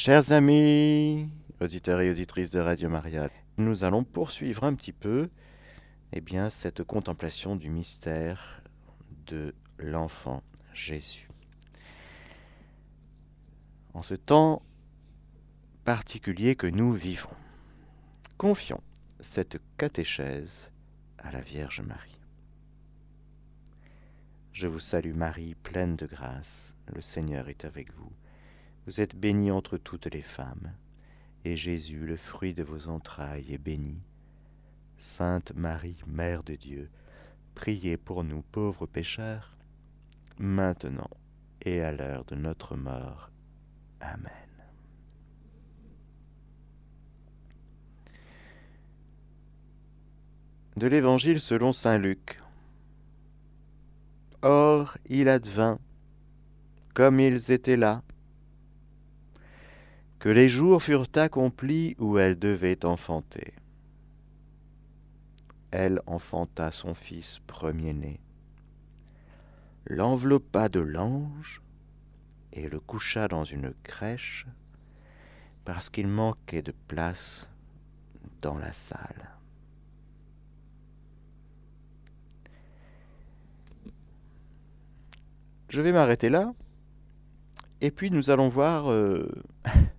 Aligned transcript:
Chers 0.00 0.30
amis, 0.30 1.28
auditeurs 1.60 2.00
et 2.00 2.08
auditrices 2.08 2.50
de 2.50 2.60
Radio 2.60 2.88
Maria, 2.88 3.28
nous 3.56 3.82
allons 3.82 4.04
poursuivre 4.04 4.62
un 4.62 4.76
petit 4.76 4.92
peu 4.92 5.28
eh 6.12 6.20
bien, 6.20 6.50
cette 6.50 6.84
contemplation 6.84 7.56
du 7.56 7.68
mystère 7.68 8.62
de 9.26 9.56
l'enfant 9.76 10.44
Jésus. 10.72 11.28
En 13.92 14.02
ce 14.02 14.14
temps 14.14 14.62
particulier 15.82 16.54
que 16.54 16.68
nous 16.68 16.92
vivons, 16.92 17.36
confions 18.36 18.80
cette 19.18 19.60
catéchèse 19.78 20.70
à 21.18 21.32
la 21.32 21.40
Vierge 21.40 21.80
Marie. 21.80 22.20
Je 24.52 24.68
vous 24.68 24.78
salue 24.78 25.14
Marie, 25.14 25.56
pleine 25.56 25.96
de 25.96 26.06
grâce, 26.06 26.76
le 26.86 27.00
Seigneur 27.00 27.48
est 27.48 27.64
avec 27.64 27.92
vous. 27.94 28.12
Vous 28.88 29.02
êtes 29.02 29.16
bénie 29.16 29.50
entre 29.50 29.76
toutes 29.76 30.06
les 30.06 30.22
femmes, 30.22 30.72
et 31.44 31.56
Jésus, 31.56 32.06
le 32.06 32.16
fruit 32.16 32.54
de 32.54 32.62
vos 32.62 32.88
entrailles, 32.88 33.52
est 33.52 33.58
béni. 33.58 34.00
Sainte 34.96 35.52
Marie, 35.54 36.00
Mère 36.06 36.42
de 36.42 36.54
Dieu, 36.54 36.88
priez 37.54 37.98
pour 37.98 38.24
nous 38.24 38.40
pauvres 38.40 38.86
pécheurs, 38.86 39.58
maintenant 40.38 41.10
et 41.60 41.82
à 41.82 41.92
l'heure 41.92 42.24
de 42.24 42.34
notre 42.34 42.78
mort. 42.78 43.30
Amen. 44.00 44.32
De 50.78 50.86
l'Évangile 50.86 51.42
selon 51.42 51.74
Saint 51.74 51.98
Luc. 51.98 52.40
Or, 54.40 54.96
il 55.10 55.28
advint, 55.28 55.78
comme 56.94 57.20
ils 57.20 57.52
étaient 57.52 57.76
là, 57.76 58.02
que 60.18 60.28
les 60.28 60.48
jours 60.48 60.82
furent 60.82 61.06
accomplis 61.14 61.94
où 61.98 62.18
elle 62.18 62.38
devait 62.38 62.84
enfanter. 62.84 63.54
Elle 65.70 66.00
enfanta 66.06 66.70
son 66.70 66.94
fils 66.94 67.40
premier-né, 67.46 68.20
l'enveloppa 69.86 70.68
de 70.68 70.80
l'ange 70.80 71.62
et 72.52 72.68
le 72.68 72.80
coucha 72.80 73.28
dans 73.28 73.44
une 73.44 73.74
crèche 73.82 74.46
parce 75.64 75.90
qu'il 75.90 76.08
manquait 76.08 76.62
de 76.62 76.72
place 76.88 77.50
dans 78.40 78.58
la 78.58 78.72
salle. 78.72 79.30
Je 85.68 85.82
vais 85.82 85.92
m'arrêter 85.92 86.30
là 86.30 86.54
et 87.82 87.90
puis 87.90 88.10
nous 88.10 88.30
allons 88.30 88.48
voir 88.48 88.90
euh, 88.90 89.30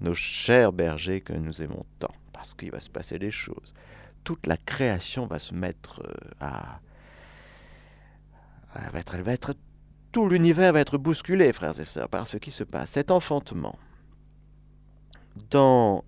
nos 0.00 0.14
chers 0.14 0.72
bergers 0.72 1.20
que 1.20 1.32
nous 1.32 1.62
aimons 1.62 1.84
tant, 1.98 2.14
parce 2.32 2.54
qu'il 2.54 2.70
va 2.70 2.80
se 2.80 2.90
passer 2.90 3.18
des 3.18 3.30
choses. 3.30 3.74
Toute 4.24 4.46
la 4.46 4.56
création 4.56 5.26
va 5.26 5.38
se 5.38 5.54
mettre 5.54 6.02
euh, 6.02 6.30
à... 6.40 6.80
Va 8.92 9.32
être, 9.32 9.54
tout 10.12 10.28
l'univers 10.28 10.72
va 10.72 10.80
être 10.80 10.96
bousculé, 10.96 11.52
frères 11.52 11.78
et 11.78 11.84
sœurs, 11.84 12.08
par 12.08 12.26
ce 12.26 12.36
qui 12.36 12.50
se 12.50 12.62
passe. 12.64 12.90
Cet 12.90 13.10
enfantement. 13.10 13.76
Dans... 15.50 16.04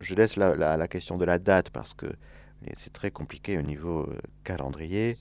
Je 0.00 0.14
laisse 0.14 0.36
la, 0.36 0.54
la, 0.54 0.88
question 0.88 1.18
de 1.18 1.26
la 1.26 1.38
date 1.38 1.68
parce 1.68 1.92
que 1.92 2.06
c'est 2.76 2.92
très 2.92 3.10
compliqué 3.10 3.58
au 3.58 3.62
niveau 3.62 4.08
euh, 4.08 4.18
calendrier. 4.44 5.18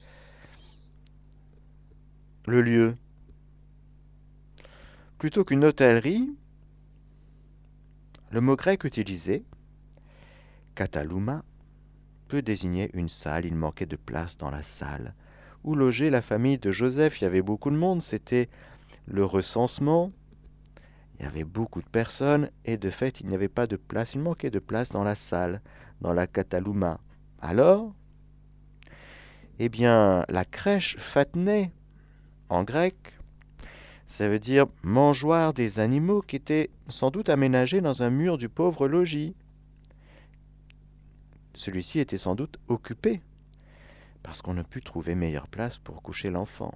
Le 2.47 2.61
lieu. 2.61 2.95
Plutôt 5.17 5.43
qu'une 5.43 5.65
hôtellerie, 5.65 6.33
le 8.31 8.41
mot 8.41 8.55
grec 8.55 8.83
utilisé, 8.83 9.43
katalouma, 10.75 11.43
peut 12.27 12.41
désigner 12.41 12.89
une 12.93 13.09
salle. 13.09 13.45
Il 13.45 13.55
manquait 13.55 13.85
de 13.85 13.95
place 13.95 14.37
dans 14.37 14.51
la 14.51 14.63
salle 14.63 15.15
où 15.63 15.75
logeait 15.75 16.09
la 16.09 16.21
famille 16.21 16.57
de 16.57 16.71
Joseph? 16.71 17.19
Il 17.19 17.25
y 17.25 17.27
avait 17.27 17.41
beaucoup 17.41 17.69
de 17.69 17.75
monde, 17.75 18.01
c'était 18.01 18.49
le 19.05 19.25
recensement. 19.25 20.11
Il 21.17 21.23
y 21.23 21.27
avait 21.27 21.43
beaucoup 21.43 21.81
de 21.81 21.87
personnes 21.87 22.49
et 22.63 22.77
de 22.77 22.89
fait, 22.89 23.19
il 23.19 23.27
n'y 23.27 23.35
avait 23.35 23.49
pas 23.49 23.67
de 23.67 23.75
place. 23.75 24.13
Il 24.13 24.21
manquait 24.21 24.51
de 24.51 24.59
place 24.59 24.91
dans 24.91 25.03
la 25.03 25.15
salle, 25.15 25.61
dans 25.99 26.13
la 26.13 26.27
katalouma. 26.27 27.01
Alors, 27.41 27.93
eh 29.59 29.67
bien, 29.67 30.23
la 30.29 30.45
crèche 30.45 30.95
fatnée, 30.97 31.71
en 32.47 32.63
grec, 32.63 32.95
ça 34.09 34.27
veut 34.27 34.39
dire 34.39 34.65
mangeoire 34.81 35.53
des 35.53 35.79
animaux 35.79 36.23
qui 36.23 36.35
étaient 36.35 36.71
sans 36.87 37.11
doute 37.11 37.29
aménagés 37.29 37.79
dans 37.79 38.01
un 38.01 38.09
mur 38.09 38.39
du 38.39 38.49
pauvre 38.49 38.87
logis. 38.87 39.35
Celui-ci 41.53 41.99
était 41.99 42.17
sans 42.17 42.33
doute 42.33 42.57
occupé, 42.69 43.21
parce 44.23 44.41
qu'on 44.41 44.55
ne 44.55 44.63
put 44.63 44.81
trouver 44.81 45.13
meilleure 45.13 45.47
place 45.47 45.77
pour 45.77 46.01
coucher 46.01 46.31
l'enfant. 46.31 46.73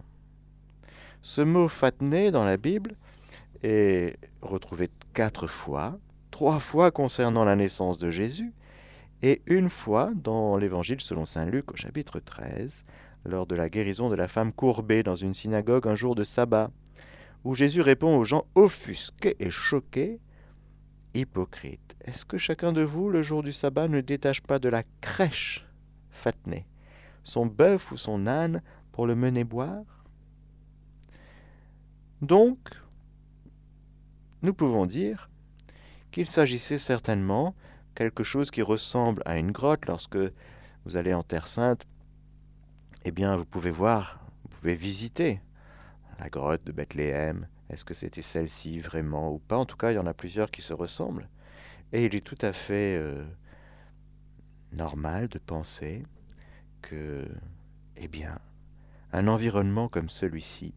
Ce 1.24 1.42
mot 1.42 1.68
fatné 1.68 2.30
dans 2.30 2.44
la 2.44 2.56
Bible 2.56 2.96
est 3.64 4.16
retrouvé 4.44 4.92
quatre 5.14 5.48
fois, 5.48 5.98
trois 6.30 6.60
fois 6.60 6.92
concernant 6.92 7.46
la 7.46 7.56
naissance 7.56 7.98
de 7.98 8.12
Jésus, 8.12 8.54
et 9.24 9.42
une 9.48 9.72
fois 9.72 10.12
dans 10.14 10.56
l'Évangile 10.56 11.02
selon 11.02 11.26
Saint 11.26 11.46
Luc 11.46 11.72
au 11.72 11.76
chapitre 11.78 12.20
13, 12.20 12.86
lors 13.26 13.48
de 13.48 13.56
la 13.56 13.70
guérison 13.70 14.08
de 14.08 14.16
la 14.16 14.28
femme 14.28 14.54
courbée 14.54 15.02
dans 15.02 15.16
une 15.16 15.34
synagogue 15.34 15.88
un 15.88 15.96
jour 15.96 16.14
de 16.14 16.24
sabbat 16.24 16.70
où 17.44 17.56
Jésus 17.56 17.82
répond 17.82 18.18
aux 18.18 18.24
gens 18.24 18.46
offusqués 18.56 19.36
et 19.40 19.50
choqués 19.50 20.20
Hypocrite, 21.16 21.96
est-ce 22.06 22.26
que 22.26 22.40
chacun 22.40 22.72
de 22.72 22.82
vous, 22.82 23.10
le 23.10 23.22
jour 23.22 23.44
du 23.44 23.52
sabbat, 23.52 23.88
ne 23.88 24.02
détache 24.02 24.42
pas 24.42 24.58
de 24.58 24.70
la 24.70 24.84
crèche 25.02 25.68
fatnée 26.10 26.66
son 27.24 27.46
bœuf 27.46 27.92
ou 27.92 27.98
son 27.98 28.28
âne 28.28 28.62
pour 28.92 29.08
le 29.08 29.16
mener 29.16 29.44
boire? 29.44 30.06
Donc, 32.22 32.58
nous 34.42 34.54
pouvons 34.54 34.86
dire 34.86 35.30
qu'il 36.12 36.28
s'agissait 36.28 36.78
certainement 36.78 37.56
quelque 37.96 38.24
chose 38.24 38.52
qui 38.52 38.62
ressemble 38.62 39.22
à 39.26 39.38
une 39.38 39.52
grotte 39.52 39.86
lorsque 39.86 40.18
vous 40.86 40.98
allez 40.98 41.14
en 41.14 41.24
Terre 41.24 41.48
Sainte. 41.48 41.86
Eh 43.06 43.12
bien, 43.12 43.36
vous 43.36 43.46
pouvez 43.46 43.72
voir, 43.72 44.20
vous 44.44 44.50
pouvez 44.50 44.76
visiter 44.76 45.42
la 46.24 46.30
grotte 46.30 46.64
de 46.64 46.72
Bethléem, 46.72 47.48
est-ce 47.70 47.84
que 47.84 47.94
c'était 47.94 48.22
celle-ci 48.22 48.80
vraiment 48.80 49.34
ou 49.34 49.40
pas? 49.40 49.58
En 49.58 49.66
tout 49.66 49.76
cas, 49.76 49.92
il 49.92 49.96
y 49.96 50.00
en 50.00 50.08
a 50.08 50.14
plusieurs 50.14 50.52
qui 50.52 50.62
se 50.62 50.72
ressemblent. 50.72 51.28
Et 51.92 52.06
il 52.06 52.16
est 52.16 52.26
tout 52.26 52.38
à 52.42 52.54
fait 52.54 52.98
euh, 52.98 53.26
normal 54.72 55.28
de 55.28 55.38
penser 55.38 56.04
que, 56.82 57.28
eh 57.98 58.08
bien, 58.08 58.40
un 59.12 59.28
environnement 59.28 59.90
comme 59.90 60.08
celui-ci, 60.08 60.74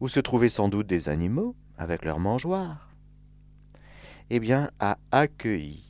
où 0.00 0.08
se 0.08 0.20
trouvaient 0.20 0.48
sans 0.48 0.70
doute 0.70 0.86
des 0.86 1.10
animaux 1.10 1.54
avec 1.76 2.06
leurs 2.06 2.20
mangeoires, 2.20 2.88
eh 4.30 4.40
bien, 4.40 4.70
a 4.80 4.96
accueilli 5.12 5.84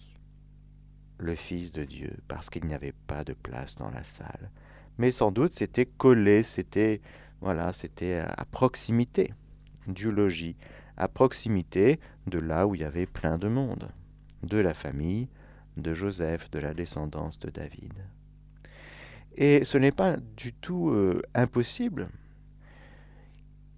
le 1.19 1.37
Fils 1.37 1.71
de 1.71 1.85
Dieu 1.85 2.17
parce 2.27 2.51
qu'il 2.51 2.65
n'y 2.65 2.75
avait 2.75 2.95
pas 3.07 3.23
de 3.23 3.35
place 3.35 3.77
dans 3.77 3.91
la 3.91 4.03
salle. 4.03 4.51
Mais 4.99 5.11
sans 5.11 5.33
doute 5.33 5.53
c'était 5.53 5.87
collé, 5.87 6.43
c'était 6.43 7.01
voilà, 7.45 7.75
c'était 7.75 8.25
à 8.27 8.47
proximité 8.47 9.35
du 9.87 10.11
logis, 10.11 10.57
à 10.97 11.09
proximité 11.09 12.01
de 12.27 12.39
là 12.39 12.67
où 12.67 12.75
il 12.75 12.81
y 12.81 12.85
avait 12.85 13.05
plein 13.05 13.37
de 13.37 13.49
monde, 13.49 13.93
de 14.43 14.57
la 14.57 14.73
famille 14.73 15.29
de 15.77 15.93
Joseph, 15.93 16.51
de 16.51 16.59
la 16.59 16.73
descendance 16.73 17.39
de 17.39 17.51
David. 17.51 17.93
Et 19.37 19.63
ce 19.63 19.77
n'est 19.77 19.93
pas 19.93 20.17
du 20.17 20.55
tout 20.55 20.89
euh, 20.89 21.21
impossible, 21.35 22.09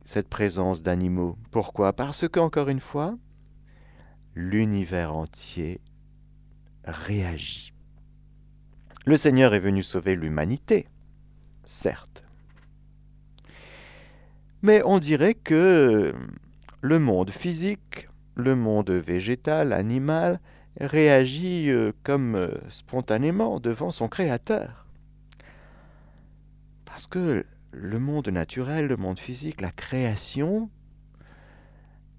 cette 0.05 0.29
présence 0.29 0.85
d'animaux. 0.85 1.37
Pourquoi? 1.51 1.93
Parce 1.93 2.29
qu'encore 2.29 2.69
une 2.69 2.79
fois, 2.79 3.19
l'univers 4.37 5.13
entier 5.13 5.81
réagit. 6.85 7.73
Le 9.07 9.17
Seigneur 9.17 9.55
est 9.55 9.59
venu 9.59 9.83
sauver 9.83 10.15
l'humanité, 10.15 10.87
certes, 11.65 12.26
mais 14.63 14.83
on 14.85 14.99
dirait 14.99 15.35
que 15.35 16.15
le 16.81 16.99
monde 16.99 17.31
physique, 17.31 18.09
le 18.35 18.55
monde 18.55 18.91
végétal, 18.91 19.73
animal, 19.73 20.41
réagit 20.81 21.71
euh, 21.71 21.93
comme 22.03 22.35
euh, 22.35 22.49
spontanément 22.69 23.61
devant 23.61 23.91
son 23.91 24.09
créateur. 24.09 24.87
Parce 26.85 27.07
que 27.07 27.45
le 27.73 27.99
monde 27.99 28.29
naturel, 28.29 28.87
le 28.87 28.97
monde 28.97 29.19
physique, 29.19 29.61
la 29.61 29.71
création, 29.71 30.71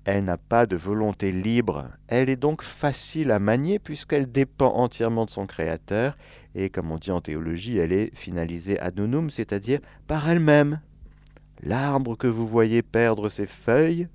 elle 0.06 0.24
n'a 0.24 0.38
pas 0.38 0.66
de 0.66 0.76
volonté 0.76 1.32
libre, 1.32 1.90
elle 2.08 2.30
est 2.30 2.38
donc 2.38 2.62
facile 2.62 3.32
à 3.32 3.40
manier 3.40 3.80
puisqu'elle 3.80 4.32
dépend 4.32 4.74
entièrement 4.74 5.26
de 5.26 5.32
son 5.32 5.46
créateur, 5.46 6.18
et 6.56 6.70
comme 6.70 6.92
on 6.92 6.98
dit 6.98 7.12
en 7.12 7.22
théologie, 7.22 7.78
elle 7.78 7.92
est 7.92 8.16
finalisée 8.16 8.80
ad 8.80 8.98
nonum, 8.98 9.30
c'est-à-dire 9.30 9.80
par 10.08 10.30
elle-même. 10.30 10.80
L'arbre 11.64 12.16
que 12.16 12.28
vous 12.28 12.48
voyez 12.48 12.82
perdre 12.82 13.30
ses 13.30 13.48
feuilles, 13.48 14.08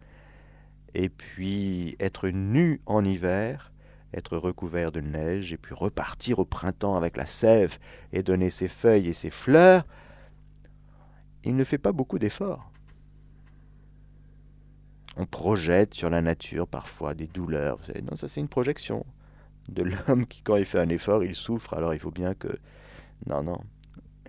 et 0.95 1.09
puis 1.09 1.97
être 1.99 2.29
nu 2.29 2.81
en 2.87 3.05
hiver, 3.05 3.73
être 4.15 4.37
recouvert 4.37 4.93
de 4.93 5.01
neige, 5.01 5.53
et 5.53 5.57
puis 5.57 5.75
repartir 5.75 6.39
au 6.39 6.45
printemps 6.45 6.97
avec 6.97 7.17
la 7.17 7.27
sève 7.27 7.79
et 8.13 8.23
donner 8.23 8.51
ses 8.51 8.69
feuilles 8.69 9.09
et 9.09 9.13
ses 9.15 9.31
fleurs, 9.31 9.87
il 11.45 11.57
ne 11.57 11.65
fait 11.65 11.79
pas 11.79 11.93
beaucoup 11.93 12.19
d'efforts. 12.19 12.71
On 15.17 15.27
projette 15.27 15.95
sur 15.95 16.11
la 16.11 16.23
nature 16.23 16.67
parfois 16.69 17.15
des 17.15 17.27
douleurs. 17.27 17.79
Vous 17.79 17.85
savez, 17.85 18.03
non, 18.03 18.17
ça 18.17 18.29
c'est 18.29 18.41
une 18.41 18.49
projection 18.49 19.05
de 19.69 19.83
l'homme 19.83 20.27
qui, 20.27 20.43
quand 20.43 20.57
il 20.57 20.65
fait 20.65 20.79
un 20.81 20.89
effort, 20.89 21.25
il 21.25 21.35
souffre. 21.35 21.75
Alors 21.75 21.95
il 21.95 22.01
faut 22.01 22.11
bien 22.11 22.35
que... 22.35 22.49
Non, 23.27 23.43
non. 23.43 23.59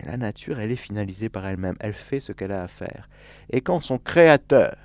La 0.02 0.16
nature, 0.16 0.58
elle 0.58 0.72
est 0.72 0.76
finalisée 0.76 1.28
par 1.28 1.46
elle-même. 1.46 1.76
Elle 1.80 1.94
fait 1.94 2.20
ce 2.20 2.32
qu'elle 2.32 2.52
a 2.52 2.62
à 2.62 2.68
faire. 2.68 3.08
Et 3.50 3.60
quand 3.60 3.80
son 3.80 3.98
créateur 3.98 4.76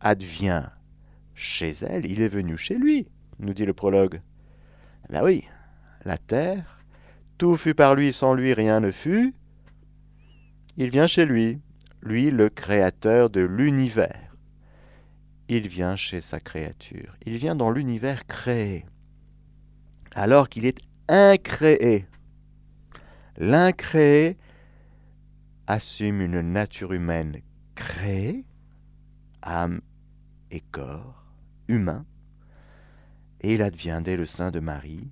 advient 0.00 0.68
chez 1.34 1.70
elle, 1.82 2.06
il 2.06 2.20
est 2.20 2.28
venu 2.28 2.56
chez 2.56 2.76
lui, 2.76 3.08
nous 3.38 3.52
dit 3.52 3.64
le 3.64 3.74
prologue. 3.74 4.20
Ben 5.10 5.22
oui, 5.22 5.44
la 6.04 6.16
terre, 6.16 6.78
tout 7.38 7.56
fut 7.56 7.74
par 7.74 7.94
lui, 7.94 8.12
sans 8.12 8.34
lui 8.34 8.54
rien 8.54 8.80
ne 8.80 8.90
fut. 8.90 9.34
Il 10.76 10.90
vient 10.90 11.06
chez 11.06 11.24
lui, 11.24 11.60
lui 12.02 12.30
le 12.30 12.48
créateur 12.48 13.30
de 13.30 13.40
l'univers. 13.40 14.36
Il 15.48 15.68
vient 15.68 15.96
chez 15.96 16.20
sa 16.20 16.40
créature, 16.40 17.14
il 17.24 17.36
vient 17.36 17.54
dans 17.54 17.70
l'univers 17.70 18.26
créé, 18.26 18.84
alors 20.14 20.48
qu'il 20.48 20.66
est 20.66 20.78
incréé. 21.08 22.06
L'incréé 23.38 24.38
assume 25.66 26.22
une 26.22 26.40
nature 26.40 26.92
humaine 26.92 27.40
créée, 27.74 28.46
âme 29.42 29.82
et 30.50 30.60
corps, 30.60 31.26
humain, 31.68 32.06
et 33.42 33.54
il 33.54 33.62
advient 33.62 34.00
dès 34.02 34.16
le 34.16 34.24
sein 34.24 34.50
de 34.50 34.60
Marie, 34.60 35.10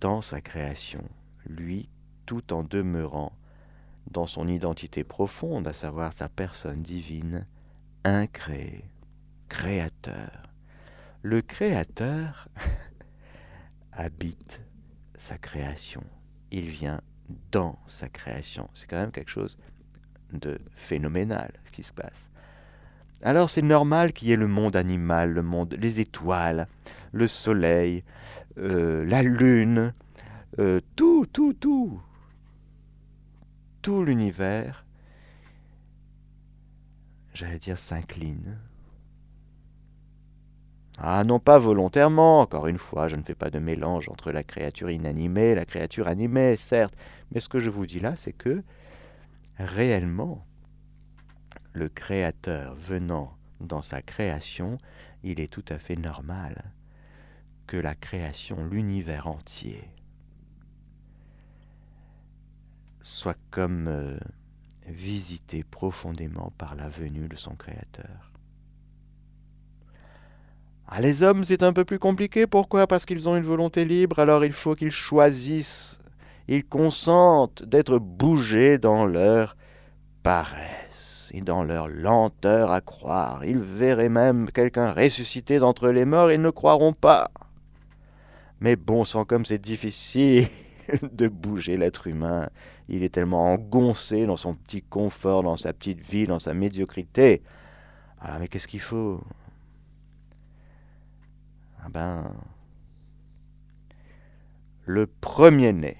dans 0.00 0.22
sa 0.22 0.40
création, 0.40 1.04
lui 1.44 1.90
tout 2.24 2.54
en 2.54 2.62
demeurant 2.62 3.32
dans 4.10 4.26
son 4.26 4.48
identité 4.48 5.04
profonde, 5.04 5.68
à 5.68 5.74
savoir 5.74 6.12
sa 6.14 6.28
personne 6.28 6.80
divine, 6.80 7.46
incréé, 8.04 8.84
créateur. 9.48 10.42
Le 11.20 11.42
créateur 11.42 12.48
habite 13.92 14.60
sa 15.18 15.38
création. 15.38 16.02
Il 16.52 16.68
vient 16.68 17.00
dans 17.50 17.78
sa 17.86 18.08
création. 18.08 18.70
C'est 18.74 18.88
quand 18.88 19.00
même 19.00 19.10
quelque 19.10 19.30
chose 19.30 19.58
de 20.32 20.58
phénoménal 20.76 21.52
ce 21.64 21.72
qui 21.72 21.82
se 21.82 21.92
passe. 21.92 22.30
Alors 23.22 23.50
c'est 23.50 23.62
normal 23.62 24.12
qu'il 24.12 24.28
y 24.28 24.32
ait 24.32 24.36
le 24.36 24.48
monde 24.48 24.76
animal, 24.76 25.32
le 25.32 25.42
monde, 25.42 25.76
les 25.78 26.00
étoiles, 26.00 26.66
le 27.12 27.26
soleil, 27.26 28.04
euh, 28.58 29.04
la 29.06 29.22
lune, 29.22 29.92
euh, 30.58 30.80
tout, 30.96 31.26
tout, 31.32 31.52
tout, 31.52 32.02
tout 33.80 34.02
l'univers, 34.04 34.84
j'allais 37.32 37.58
dire 37.58 37.78
s'incline. 37.78 38.58
Ah, 40.98 41.24
non 41.24 41.40
pas 41.40 41.58
volontairement, 41.58 42.40
encore 42.40 42.66
une 42.66 42.78
fois, 42.78 43.08
je 43.08 43.16
ne 43.16 43.22
fais 43.22 43.34
pas 43.34 43.50
de 43.50 43.58
mélange 43.58 44.08
entre 44.08 44.30
la 44.30 44.42
créature 44.42 44.90
inanimée 44.90 45.50
et 45.50 45.54
la 45.54 45.64
créature 45.64 46.06
animée, 46.06 46.56
certes, 46.56 46.94
mais 47.32 47.40
ce 47.40 47.48
que 47.48 47.58
je 47.58 47.70
vous 47.70 47.86
dis 47.86 47.98
là, 47.98 48.14
c'est 48.14 48.32
que 48.32 48.62
réellement, 49.58 50.46
le 51.72 51.88
Créateur 51.88 52.74
venant 52.74 53.36
dans 53.60 53.82
sa 53.82 54.02
création, 54.02 54.78
il 55.22 55.40
est 55.40 55.50
tout 55.50 55.64
à 55.68 55.78
fait 55.78 55.96
normal 55.96 56.72
que 57.66 57.76
la 57.76 57.94
création, 57.94 58.64
l'univers 58.64 59.26
entier, 59.26 59.88
soit 63.00 63.38
comme 63.50 63.88
euh, 63.88 64.18
visité 64.86 65.64
profondément 65.64 66.52
par 66.58 66.74
la 66.74 66.88
venue 66.88 67.28
de 67.28 67.36
son 67.36 67.54
Créateur. 67.54 68.31
Ah, 70.94 71.00
les 71.00 71.22
hommes, 71.22 71.42
c'est 71.42 71.62
un 71.62 71.72
peu 71.72 71.86
plus 71.86 71.98
compliqué. 71.98 72.46
Pourquoi? 72.46 72.86
Parce 72.86 73.06
qu'ils 73.06 73.26
ont 73.26 73.34
une 73.34 73.44
volonté 73.44 73.86
libre, 73.86 74.18
alors 74.18 74.44
il 74.44 74.52
faut 74.52 74.74
qu'ils 74.74 74.90
choisissent, 74.90 75.98
ils 76.48 76.66
consentent 76.66 77.62
d'être 77.62 77.98
bougés 77.98 78.76
dans 78.76 79.06
leur 79.06 79.56
paresse 80.22 81.30
et 81.32 81.40
dans 81.40 81.64
leur 81.64 81.88
lenteur 81.88 82.70
à 82.70 82.82
croire. 82.82 83.42
Ils 83.46 83.56
verraient 83.56 84.10
même 84.10 84.50
quelqu'un 84.50 84.92
ressuscité 84.92 85.58
d'entre 85.58 85.88
les 85.88 86.04
morts, 86.04 86.30
ils 86.30 86.42
ne 86.42 86.50
croiront 86.50 86.92
pas. 86.92 87.30
Mais 88.60 88.76
bon 88.76 89.04
sang, 89.04 89.24
comme 89.24 89.46
c'est 89.46 89.62
difficile 89.62 90.46
de 91.10 91.26
bouger 91.26 91.78
l'être 91.78 92.06
humain. 92.06 92.50
Il 92.90 93.02
est 93.02 93.14
tellement 93.14 93.50
engoncé 93.50 94.26
dans 94.26 94.36
son 94.36 94.54
petit 94.54 94.82
confort, 94.82 95.42
dans 95.42 95.56
sa 95.56 95.72
petite 95.72 96.06
vie, 96.06 96.26
dans 96.26 96.38
sa 96.38 96.52
médiocrité. 96.52 97.40
Ah, 98.20 98.38
mais 98.38 98.46
qu'est-ce 98.46 98.68
qu'il 98.68 98.80
faut? 98.80 99.22
Ah 101.84 101.88
ben, 101.88 102.34
le 104.84 105.06
premier-né. 105.06 105.96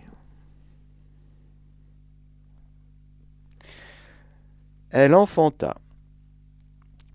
Elle 4.91 5.15
enfanta 5.15 5.79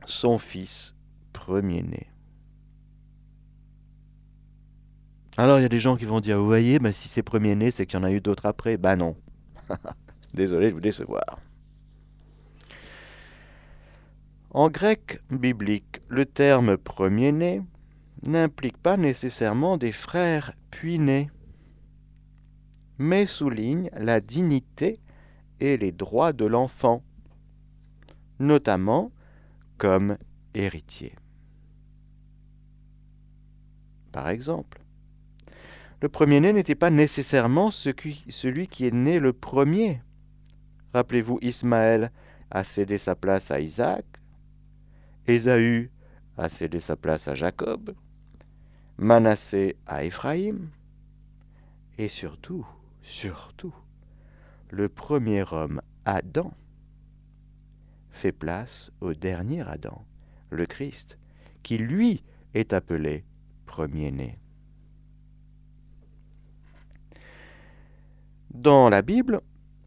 son 0.05 0.37
fils 0.37 0.95
premier-né. 1.31 2.07
Alors 5.37 5.59
il 5.59 5.61
y 5.61 5.65
a 5.65 5.69
des 5.69 5.79
gens 5.79 5.95
qui 5.95 6.05
vont 6.05 6.19
dire, 6.19 6.39
vous 6.39 6.45
voyez, 6.45 6.79
si 6.91 7.07
c'est 7.07 7.21
premier-né, 7.21 7.69
c'est 7.69 7.85
qu'il 7.85 7.99
y 7.99 8.01
en 8.01 8.03
a 8.03 8.11
eu 8.11 8.19
d'autres 8.19 8.47
après. 8.47 8.77
Ben 8.77 8.95
non. 8.95 9.15
Désolé 10.33 10.69
de 10.69 10.73
vous 10.73 10.81
décevoir. 10.81 11.39
En 14.49 14.69
grec 14.69 15.21
biblique, 15.29 15.99
le 16.09 16.25
terme 16.25 16.77
premier-né 16.77 17.61
n'implique 18.23 18.77
pas 18.77 18.97
nécessairement 18.97 19.77
des 19.77 19.91
frères 19.91 20.53
puis-nés, 20.71 21.29
mais 22.97 23.25
souligne 23.25 23.89
la 23.93 24.19
dignité 24.21 24.97
et 25.59 25.77
les 25.77 25.91
droits 25.91 26.33
de 26.33 26.45
l'enfant 26.45 27.03
notamment 28.39 29.11
comme 29.77 30.17
héritier. 30.53 31.13
Par 34.11 34.29
exemple, 34.29 34.81
le 36.01 36.09
premier-né 36.09 36.53
n'était 36.53 36.75
pas 36.75 36.89
nécessairement 36.89 37.71
celui 37.71 38.67
qui 38.67 38.85
est 38.85 38.93
né 38.93 39.19
le 39.19 39.33
premier. 39.33 40.01
Rappelez-vous, 40.93 41.39
Ismaël 41.41 42.11
a 42.51 42.63
cédé 42.63 42.97
sa 42.97 43.15
place 43.15 43.51
à 43.51 43.59
Isaac, 43.59 44.05
Ésaü 45.27 45.91
a 46.37 46.49
cédé 46.49 46.79
sa 46.79 46.95
place 46.95 47.27
à 47.27 47.35
Jacob, 47.35 47.93
Manassé 48.99 49.77
à 49.85 50.03
Éphraïm, 50.03 50.71
et 51.99 52.07
surtout, 52.07 52.65
surtout, 53.03 53.75
le 54.71 54.89
premier 54.89 55.43
homme, 55.51 55.81
Adam, 56.05 56.51
fait 58.09 58.31
place 58.31 58.91
au 58.99 59.13
dernier 59.13 59.61
Adam, 59.61 60.03
le 60.49 60.65
Christ, 60.65 61.19
qui 61.61 61.77
lui 61.77 62.23
est 62.55 62.73
appelé 62.73 63.23
premier-né. 63.67 64.39
Dans 68.51 68.89
la 68.89 69.03
Bible, 69.03 69.41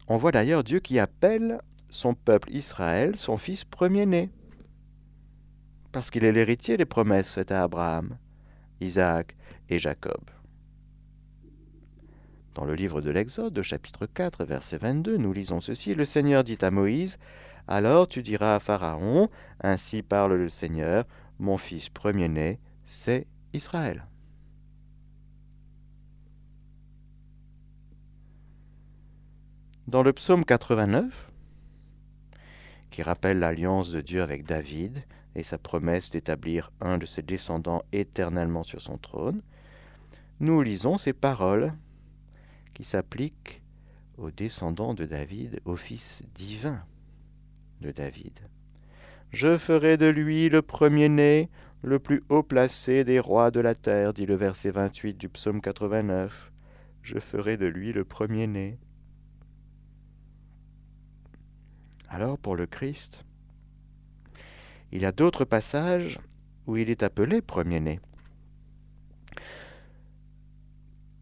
on 0.07 0.15
voit 0.15 0.31
d'ailleurs 0.31 0.63
Dieu 0.63 0.79
qui 0.79 0.99
appelle 0.99 1.57
son 1.89 2.13
peuple 2.13 2.51
Israël 2.53 3.17
son 3.17 3.35
fils 3.35 3.65
premier-né, 3.65 4.29
parce 5.91 6.09
qu'il 6.09 6.23
est 6.23 6.31
l'héritier 6.31 6.77
des 6.77 6.85
promesses 6.85 7.33
faites 7.33 7.51
à 7.51 7.63
Abraham, 7.63 8.17
Isaac 8.81 9.35
et 9.69 9.79
Jacob. 9.79 10.21
Dans 12.53 12.65
le 12.65 12.75
livre 12.75 12.99
de 12.99 13.11
l'Exode, 13.11 13.61
chapitre 13.61 14.07
4, 14.07 14.43
verset 14.43 14.77
22, 14.77 15.15
nous 15.15 15.31
lisons 15.31 15.61
ceci, 15.61 15.93
Le 15.93 16.03
Seigneur 16.03 16.43
dit 16.43 16.57
à 16.61 16.69
Moïse, 16.69 17.17
alors 17.67 18.07
tu 18.07 18.21
diras 18.21 18.55
à 18.55 18.59
Pharaon, 18.59 19.29
Ainsi 19.61 20.01
parle 20.01 20.33
le 20.33 20.49
Seigneur, 20.49 21.05
mon 21.39 21.57
fils 21.57 21.87
premier-né, 21.87 22.59
c'est 22.83 23.25
Israël. 23.53 24.05
Dans 29.87 30.03
le 30.03 30.11
psaume 30.11 30.43
89, 30.43 31.31
qui 32.89 33.01
rappelle 33.01 33.39
l'alliance 33.39 33.91
de 33.91 34.01
Dieu 34.01 34.21
avec 34.21 34.43
David 34.43 35.03
et 35.35 35.43
sa 35.43 35.57
promesse 35.57 36.09
d'établir 36.09 36.71
un 36.81 36.97
de 36.97 37.05
ses 37.05 37.21
descendants 37.21 37.83
éternellement 37.91 38.63
sur 38.63 38.81
son 38.81 38.97
trône, 38.97 39.41
nous 40.39 40.61
lisons 40.61 40.97
ces 40.97 41.13
paroles 41.13 41.73
qui 42.73 42.83
s'appliquent 42.83 43.61
aux 44.17 44.31
descendants 44.31 44.93
de 44.93 45.05
David, 45.05 45.61
au 45.65 45.75
Fils 45.75 46.23
divin 46.33 46.83
de 47.81 47.91
David. 47.91 48.39
Je 49.31 49.57
ferai 49.57 49.97
de 49.97 50.07
lui 50.07 50.49
le 50.49 50.61
premier-né, 50.61 51.49
le 51.83 51.99
plus 51.99 52.23
haut 52.29 52.43
placé 52.43 53.03
des 53.03 53.19
rois 53.19 53.49
de 53.49 53.59
la 53.59 53.75
terre, 53.75 54.13
dit 54.13 54.25
le 54.25 54.35
verset 54.35 54.71
28 54.71 55.17
du 55.17 55.29
psaume 55.29 55.61
89. 55.61 56.51
Je 57.01 57.19
ferai 57.19 57.57
de 57.57 57.65
lui 57.65 57.93
le 57.93 58.03
premier-né. 58.03 58.77
Alors 62.09 62.37
pour 62.37 62.55
le 62.55 62.65
Christ, 62.65 63.25
il 64.91 65.01
y 65.01 65.05
a 65.05 65.11
d'autres 65.11 65.45
passages 65.45 66.19
où 66.67 66.77
il 66.77 66.89
est 66.89 67.03
appelé 67.03 67.41
premier-né, 67.41 67.99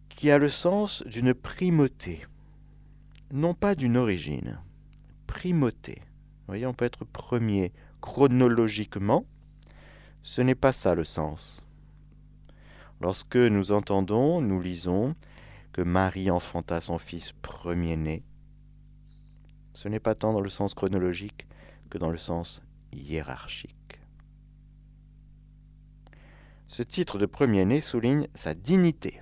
qui 0.09 0.31
a 0.31 0.37
le 0.37 0.49
sens 0.49 1.03
d'une 1.05 1.33
primauté, 1.33 2.25
non 3.31 3.53
pas 3.53 3.75
d'une 3.75 3.95
origine, 3.95 4.59
primauté. 5.27 6.01
Vous 6.01 6.53
voyez, 6.53 6.65
on 6.65 6.73
peut 6.73 6.85
être 6.85 7.05
premier 7.05 7.71
chronologiquement, 8.01 9.25
ce 10.23 10.41
n'est 10.41 10.55
pas 10.55 10.71
ça 10.71 10.95
le 10.95 11.03
sens. 11.03 11.65
Lorsque 13.01 13.37
nous 13.37 13.71
entendons, 13.71 14.41
nous 14.41 14.59
lisons 14.59 15.15
que 15.71 15.81
Marie 15.81 16.31
enfanta 16.31 16.81
son 16.81 16.97
fils 16.97 17.31
premier-né, 17.41 18.23
ce 19.73 19.87
n'est 19.87 19.99
pas 19.99 20.15
tant 20.15 20.33
dans 20.33 20.41
le 20.41 20.49
sens 20.49 20.73
chronologique 20.73 21.47
que 21.89 21.97
dans 21.97 22.09
le 22.09 22.17
sens 22.17 22.61
hiérarchique. 22.93 23.75
Ce 26.67 26.83
titre 26.83 27.17
de 27.17 27.25
premier-né 27.25 27.81
souligne 27.81 28.27
sa 28.33 28.53
dignité, 28.53 29.19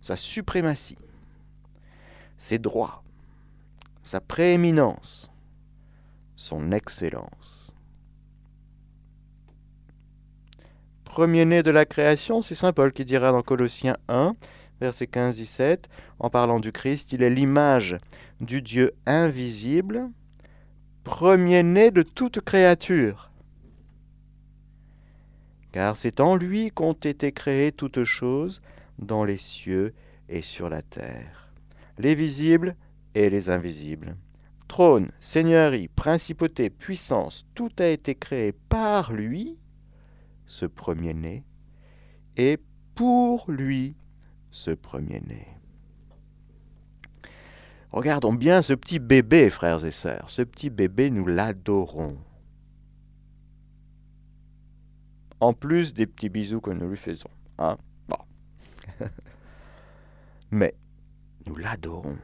sa 0.00 0.16
suprématie, 0.16 0.98
ses 2.38 2.58
droits, 2.58 3.02
sa 4.02 4.20
prééminence, 4.20 5.30
son 6.34 6.72
excellence. 6.72 7.74
Premier-né 11.04 11.62
de 11.62 11.70
la 11.70 11.84
création, 11.84 12.42
c'est 12.42 12.54
Saint 12.54 12.72
Paul 12.72 12.92
qui 12.92 13.04
dira 13.04 13.32
dans 13.32 13.42
Colossiens 13.42 13.96
1, 14.08 14.34
verset 14.80 15.06
15-17, 15.06 15.84
en 16.18 16.30
parlant 16.30 16.60
du 16.60 16.72
Christ, 16.72 17.12
il 17.12 17.22
est 17.22 17.30
l'image 17.30 17.96
du 18.40 18.62
Dieu 18.62 18.92
invisible, 19.06 20.10
premier-né 21.06 21.92
de 21.92 22.02
toute 22.02 22.40
créature. 22.40 23.30
Car 25.70 25.96
c'est 25.96 26.18
en 26.18 26.34
lui 26.34 26.72
qu'ont 26.72 26.94
été 26.94 27.30
créées 27.30 27.70
toutes 27.70 28.02
choses 28.02 28.60
dans 28.98 29.22
les 29.22 29.36
cieux 29.36 29.94
et 30.28 30.42
sur 30.42 30.68
la 30.68 30.82
terre, 30.82 31.52
les 31.98 32.16
visibles 32.16 32.74
et 33.14 33.30
les 33.30 33.50
invisibles. 33.50 34.16
Trône, 34.66 35.12
seigneurie, 35.20 35.86
principauté, 35.86 36.70
puissance, 36.70 37.46
tout 37.54 37.70
a 37.78 37.86
été 37.86 38.16
créé 38.16 38.50
par 38.50 39.12
lui, 39.12 39.60
ce 40.46 40.66
premier-né, 40.66 41.44
et 42.36 42.58
pour 42.96 43.48
lui, 43.48 43.94
ce 44.50 44.72
premier-né. 44.72 45.55
Regardons 47.92 48.34
bien 48.34 48.62
ce 48.62 48.72
petit 48.72 48.98
bébé, 48.98 49.50
frères 49.50 49.84
et 49.84 49.90
sœurs. 49.90 50.28
Ce 50.28 50.42
petit 50.42 50.70
bébé, 50.70 51.10
nous 51.10 51.26
l'adorons. 51.26 52.18
En 55.40 55.52
plus 55.52 55.94
des 55.94 56.06
petits 56.06 56.28
bisous 56.28 56.60
que 56.60 56.70
nous 56.70 56.88
lui 56.88 56.96
faisons. 56.96 57.30
Hein 57.58 57.76
bon. 58.08 58.18
Mais 60.50 60.74
nous 61.46 61.56
l'adorons. 61.56 62.16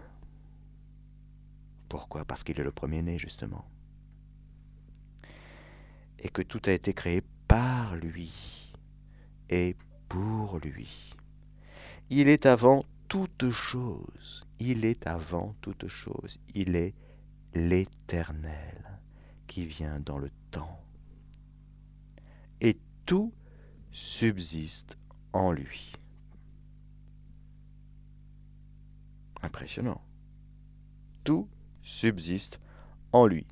Pourquoi? 1.88 2.24
Parce 2.24 2.42
qu'il 2.42 2.58
est 2.58 2.64
le 2.64 2.72
premier-né, 2.72 3.18
justement. 3.18 3.64
Et 6.18 6.28
que 6.28 6.42
tout 6.42 6.62
a 6.66 6.72
été 6.72 6.94
créé 6.94 7.22
par 7.48 7.96
lui 7.96 8.72
et 9.50 9.76
pour 10.08 10.58
lui. 10.58 11.14
Il 12.10 12.28
est 12.28 12.46
avant 12.46 12.84
toute 13.08 13.50
chose. 13.50 14.46
Il 14.64 14.84
est 14.84 15.08
avant 15.08 15.56
toute 15.60 15.88
chose. 15.88 16.38
Il 16.54 16.76
est 16.76 16.94
l'éternel 17.52 19.00
qui 19.48 19.66
vient 19.66 19.98
dans 19.98 20.18
le 20.18 20.30
temps. 20.52 20.80
Et 22.60 22.78
tout 23.04 23.34
subsiste 23.90 24.98
en 25.32 25.50
lui. 25.50 25.94
Impressionnant. 29.42 30.00
Tout 31.24 31.48
subsiste 31.82 32.60
en 33.10 33.26
lui. 33.26 33.48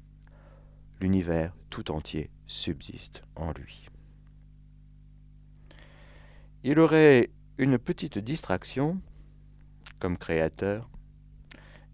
L'univers 1.00 1.56
tout 1.70 1.90
entier 1.90 2.30
subsiste 2.46 3.24
en 3.34 3.50
lui. 3.50 3.88
Il 6.62 6.78
aurait 6.78 7.32
une 7.58 7.78
petite 7.78 8.18
distraction 8.18 9.02
comme 9.98 10.16
créateur, 10.16 10.88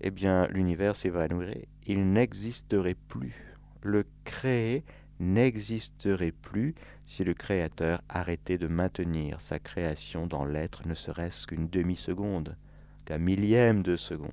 eh 0.01 0.11
bien 0.11 0.47
l'univers 0.49 0.97
s'évanouirait, 0.97 1.69
il 1.87 2.13
n'existerait 2.13 2.97
plus. 3.09 3.55
Le 3.83 4.05
créé 4.25 4.85
n'existerait 5.21 6.33
plus 6.33 6.75
si 7.05 7.25
le 7.25 7.35
créateur 7.35 8.03
arrêtait 8.09 8.59
de 8.59 8.67
maintenir 8.67 9.41
sa 9.41 9.59
création 9.59 10.27
dans 10.27 10.45
l'être 10.45 10.87
ne 10.87 10.95
serait-ce 10.95 11.47
qu'une 11.47 11.69
demi-seconde, 11.69 12.57
qu'un 13.05 13.19
millième 13.19 13.83
de 13.83 13.97
seconde. 13.97 14.31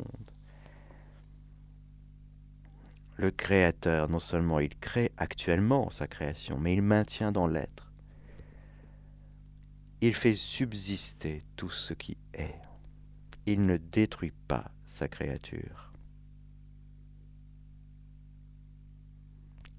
Le 3.16 3.30
créateur, 3.30 4.10
non 4.10 4.20
seulement 4.20 4.60
il 4.60 4.76
crée 4.76 5.12
actuellement 5.18 5.92
sa 5.92 6.08
création, 6.08 6.58
mais 6.60 6.74
il 6.74 6.82
maintient 6.82 7.32
dans 7.32 7.48
l'être. 7.48 7.92
Il 10.02 10.16
fait 10.16 10.34
subsister 10.34 11.44
tout 11.56 11.70
ce 11.70 11.94
qui 11.94 12.18
est 12.34 12.56
il 13.46 13.66
ne 13.66 13.78
détruit 13.78 14.34
pas 14.48 14.72
sa 14.86 15.08
créature. 15.08 15.92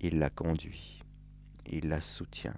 Il 0.01 0.19
la 0.19 0.29
conduit, 0.29 1.03
il 1.67 1.89
la 1.89 2.01
soutient, 2.01 2.57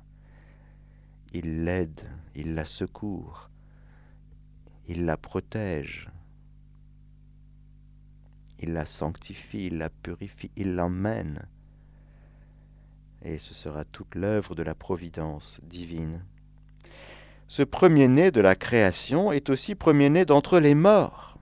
il 1.32 1.64
l'aide, 1.64 2.08
il 2.34 2.54
la 2.54 2.64
secourt, 2.64 3.50
il 4.88 5.04
la 5.04 5.16
protège, 5.16 6.10
il 8.58 8.72
la 8.72 8.84
sanctifie, 8.84 9.66
il 9.66 9.78
la 9.78 9.90
purifie, 9.90 10.50
il 10.56 10.74
l'emmène. 10.74 11.48
Et 13.22 13.38
ce 13.38 13.54
sera 13.54 13.84
toute 13.84 14.14
l'œuvre 14.16 14.54
de 14.54 14.62
la 14.62 14.74
providence 14.74 15.60
divine 15.62 16.24
ce 17.48 17.62
premier-né 17.62 18.30
de 18.30 18.40
la 18.40 18.56
création 18.56 19.32
est 19.32 19.50
aussi 19.50 19.74
premier-né 19.74 20.24
d'entre 20.24 20.58
les 20.58 20.74
morts, 20.74 21.38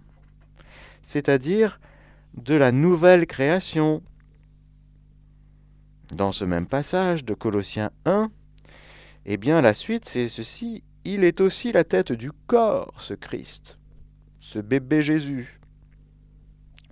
c'est-à-dire 1.03 1.81
de 2.35 2.55
la 2.55 2.73
nouvelle 2.73 3.27
création. 3.27 4.03
Dans 6.15 6.33
ce 6.33 6.45
même 6.45 6.67
passage 6.67 7.25
de 7.25 7.33
Colossiens 7.35 7.91
1, 8.05 8.31
eh 9.25 9.37
bien 9.37 9.63
la 9.63 9.73
suite 9.73 10.05
c'est 10.05 10.29
ceci, 10.29 10.85
il 11.05 11.25
est 11.25 11.41
aussi 11.41 11.73
la 11.73 11.85
tête 11.85 12.13
du 12.13 12.31
corps, 12.47 12.95
ce 12.99 13.15
Christ, 13.15 13.79
ce 14.39 14.59
bébé 14.59 15.01
Jésus, 15.01 15.61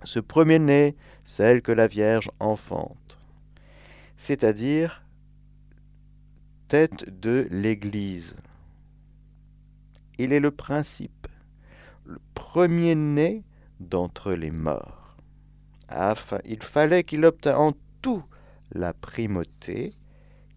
ce 0.03 0.19
premier-né, 0.19 0.95
celle 1.23 1.61
que 1.61 1.71
la 1.71 1.87
Vierge 1.87 2.29
enfante, 2.39 3.19
c'est-à-dire 4.17 5.03
tête 6.67 7.19
de 7.19 7.47
l'Église. 7.51 8.35
Il 10.17 10.33
est 10.33 10.39
le 10.39 10.51
principe, 10.51 11.27
le 12.05 12.19
premier-né 12.33 13.43
d'entre 13.79 14.33
les 14.33 14.51
morts. 14.51 15.17
Afin, 15.87 16.39
il 16.45 16.61
fallait 16.61 17.03
qu'il 17.03 17.25
obtint 17.25 17.57
en 17.57 17.73
tout 18.01 18.23
la 18.71 18.93
primauté, 18.93 19.93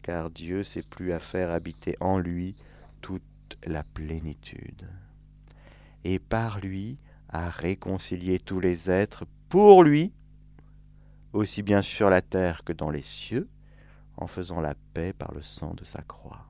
car 0.02 0.30
Dieu 0.30 0.62
s'est 0.62 0.82
plus 0.82 1.12
à 1.12 1.20
faire 1.20 1.50
habiter 1.50 1.96
en 2.00 2.18
lui 2.18 2.54
toute 3.00 3.22
la 3.64 3.82
plénitude. 3.82 4.88
Et 6.04 6.18
par 6.18 6.60
lui 6.60 6.98
à 7.28 7.50
réconcilier 7.50 8.38
tous 8.38 8.60
les 8.60 8.90
êtres 8.90 9.24
pour 9.48 9.82
lui, 9.82 10.12
aussi 11.32 11.62
bien 11.62 11.82
sur 11.82 12.08
la 12.08 12.22
terre 12.22 12.62
que 12.64 12.72
dans 12.72 12.90
les 12.90 13.02
cieux, 13.02 13.48
en 14.16 14.26
faisant 14.26 14.60
la 14.60 14.74
paix 14.94 15.12
par 15.12 15.32
le 15.32 15.42
sang 15.42 15.74
de 15.74 15.84
sa 15.84 16.02
croix. 16.02 16.45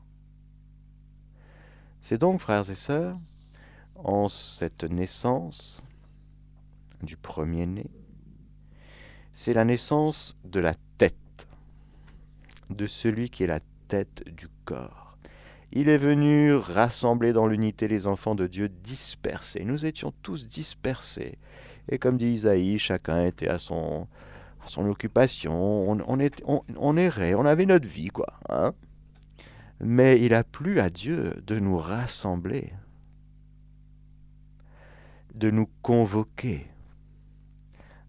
C'est 2.09 2.19
donc, 2.19 2.39
frères 2.39 2.71
et 2.71 2.77
sœurs, 2.77 3.19
en 3.97 4.29
cette 4.29 4.85
naissance 4.85 5.83
du 7.03 7.17
premier-né, 7.17 7.91
c'est 9.33 9.53
la 9.53 9.65
naissance 9.65 10.37
de 10.45 10.61
la 10.61 10.75
tête, 10.99 11.49
de 12.71 12.87
celui 12.87 13.29
qui 13.29 13.43
est 13.43 13.49
la 13.49 13.59
tête 13.89 14.23
du 14.29 14.47
corps. 14.65 15.19
Il 15.73 15.89
est 15.89 15.99
venu 15.99 16.55
rassembler 16.55 17.33
dans 17.33 17.49
l'unité 17.49 17.89
les 17.89 18.07
enfants 18.07 18.37
de 18.37 18.47
Dieu 18.47 18.69
dispersés. 18.69 19.65
Nous 19.65 19.85
étions 19.85 20.15
tous 20.23 20.47
dispersés. 20.47 21.39
Et 21.89 21.99
comme 21.99 22.19
dit 22.19 22.29
Isaïe, 22.29 22.79
chacun 22.79 23.25
était 23.25 23.49
à 23.49 23.59
son, 23.59 24.07
occupation, 24.77 25.91
on, 25.91 25.99
on, 26.07 26.97
errait, 26.97 27.35
on 27.35 27.47
avait 27.47 27.67
notre 27.67 27.89
vie, 27.89 28.11
quoi. 28.11 28.33
Hein. 28.49 28.75
Mais 29.81 30.21
il 30.21 30.35
a 30.35 30.45
plu 30.45 30.81
à 30.81 30.89
Dieu 30.91 31.35
de 31.47 31.59
nous 31.59 31.77
rassembler, 31.77 32.73
de 35.35 35.51
nous 35.51 35.69
convoquer. 35.83 36.67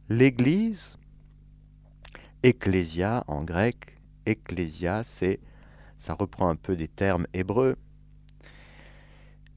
L'Église, 0.10 0.98
ecclésia 2.44 3.24
en 3.28 3.44
grec, 3.44 3.98
ecclésia, 4.26 5.04
c'est, 5.04 5.40
ça 5.98 6.14
reprend 6.14 6.50
un 6.50 6.56
peu 6.56 6.76
des 6.76 6.88
termes 6.88 7.28
hébreux, 7.34 7.76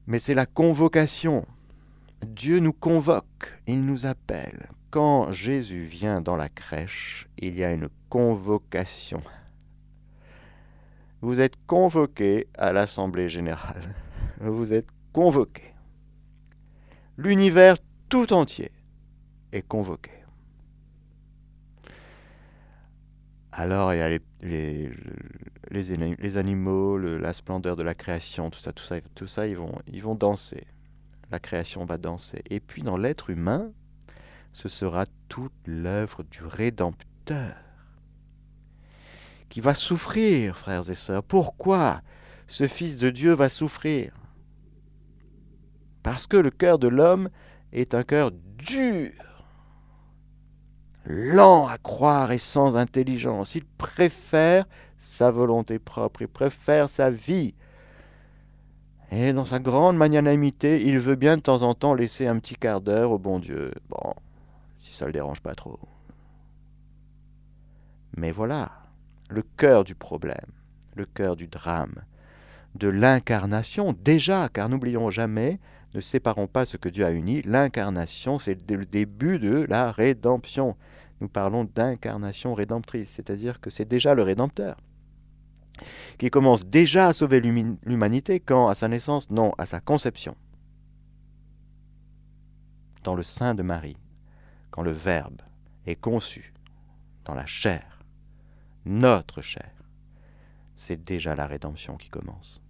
mais 0.07 0.19
c'est 0.19 0.33
la 0.33 0.45
convocation. 0.45 1.45
Dieu 2.25 2.59
nous 2.59 2.73
convoque, 2.73 3.53
il 3.67 3.85
nous 3.85 4.05
appelle. 4.05 4.67
Quand 4.89 5.31
Jésus 5.31 5.83
vient 5.83 6.19
dans 6.19 6.35
la 6.35 6.49
crèche, 6.49 7.29
il 7.37 7.55
y 7.57 7.63
a 7.63 7.71
une 7.71 7.87
convocation. 8.09 9.21
Vous 11.21 11.39
êtes 11.39 11.55
convoqué 11.67 12.47
à 12.57 12.73
l'Assemblée 12.73 13.29
générale. 13.29 13.81
Vous 14.39 14.73
êtes 14.73 14.89
convoqué. 15.13 15.75
L'univers 17.17 17.77
tout 18.09 18.33
entier 18.33 18.71
est 19.51 19.61
convoqué. 19.61 20.11
Alors 23.51 23.93
il 23.93 23.97
y 23.97 24.01
a 24.01 24.17
les, 25.69 26.37
animaux, 26.37 26.97
la 26.97 27.33
splendeur 27.33 27.75
de 27.75 27.83
la 27.83 27.93
création, 27.93 28.49
tout 28.49 28.59
ça, 28.59 28.71
tout 28.71 28.83
ça, 28.83 28.99
tout 29.13 29.27
ça, 29.27 29.45
ils 29.45 29.57
vont, 29.57 29.77
ils 29.87 30.01
vont 30.01 30.15
danser. 30.15 30.65
La 31.29 31.39
création 31.39 31.85
va 31.85 31.97
danser. 31.97 32.41
Et 32.49 32.59
puis 32.59 32.81
dans 32.81 32.97
l'être 32.97 33.29
humain, 33.29 33.71
ce 34.53 34.69
sera 34.69 35.05
toute 35.27 35.53
l'œuvre 35.67 36.23
du 36.23 36.43
Rédempteur 36.43 37.53
qui 39.51 39.59
va 39.59 39.75
souffrir, 39.75 40.57
frères 40.57 40.89
et 40.89 40.95
sœurs. 40.95 41.23
Pourquoi 41.23 42.01
ce 42.47 42.67
Fils 42.67 42.97
de 42.97 43.09
Dieu 43.09 43.33
va 43.33 43.49
souffrir? 43.49 44.13
Parce 46.01 46.25
que 46.25 46.37
le 46.37 46.49
cœur 46.49 46.79
de 46.79 46.87
l'homme 46.87 47.29
est 47.73 47.93
un 47.93 48.03
cœur 48.03 48.31
dur 48.31 49.11
lent 51.05 51.67
à 51.67 51.77
croire 51.77 52.31
et 52.31 52.37
sans 52.37 52.77
intelligence. 52.77 53.55
Il 53.55 53.65
préfère 53.65 54.65
sa 54.97 55.31
volonté 55.31 55.79
propre, 55.79 56.21
il 56.21 56.27
préfère 56.27 56.87
sa 56.87 57.11
vie. 57.11 57.53
Et 59.11 59.33
dans 59.33 59.45
sa 59.45 59.59
grande 59.59 59.97
magnanimité, 59.97 60.81
il 60.85 60.97
veut 60.97 61.15
bien 61.15 61.35
de 61.35 61.41
temps 61.41 61.63
en 61.63 61.73
temps 61.73 61.93
laisser 61.93 62.25
un 62.25 62.39
petit 62.39 62.55
quart 62.55 62.79
d'heure 62.79 63.11
au 63.11 63.19
bon 63.19 63.39
Dieu. 63.39 63.71
Bon, 63.89 64.13
si 64.77 64.93
ça 64.93 65.03
ne 65.05 65.07
le 65.09 65.13
dérange 65.13 65.41
pas 65.41 65.55
trop. 65.55 65.79
Mais 68.15 68.31
voilà, 68.31 68.80
le 69.31 69.43
cœur 69.57 69.83
du 69.83 69.95
problème, 69.95 70.51
le 70.95 71.05
cœur 71.05 71.35
du 71.35 71.47
drame, 71.47 72.03
de 72.75 72.87
l'incarnation 72.87 73.93
déjà, 73.93 74.49
car 74.49 74.69
n'oublions 74.69 75.09
jamais, 75.09 75.59
ne 75.93 76.01
séparons 76.01 76.47
pas 76.47 76.65
ce 76.65 76.77
que 76.77 76.89
Dieu 76.89 77.05
a 77.05 77.11
uni, 77.11 77.41
l'incarnation, 77.41 78.39
c'est 78.39 78.69
le 78.69 78.85
début 78.85 79.39
de 79.39 79.65
la 79.69 79.91
rédemption. 79.91 80.75
Nous 81.19 81.27
parlons 81.27 81.65
d'incarnation 81.65 82.53
rédemptrice, 82.53 83.11
c'est-à-dire 83.11 83.59
que 83.59 83.69
c'est 83.69 83.85
déjà 83.85 84.15
le 84.15 84.23
Rédempteur 84.23 84.77
qui 86.17 86.29
commence 86.29 86.65
déjà 86.65 87.07
à 87.07 87.13
sauver 87.13 87.39
l'humanité 87.39 88.39
quand, 88.39 88.67
à 88.67 88.75
sa 88.75 88.87
naissance, 88.87 89.29
non, 89.31 89.53
à 89.57 89.65
sa 89.65 89.79
conception, 89.79 90.35
dans 93.03 93.15
le 93.15 93.23
sein 93.23 93.55
de 93.55 93.63
Marie, 93.63 93.97
quand 94.69 94.83
le 94.83 94.91
Verbe 94.91 95.41
est 95.87 95.95
conçu 95.95 96.53
dans 97.25 97.33
la 97.33 97.45
chair, 97.45 97.90
notre 98.85 99.41
chair, 99.41 99.71
c'est 100.75 101.03
déjà 101.03 101.35
la 101.35 101.47
rédemption 101.47 101.97
qui 101.97 102.09
commence. 102.09 102.61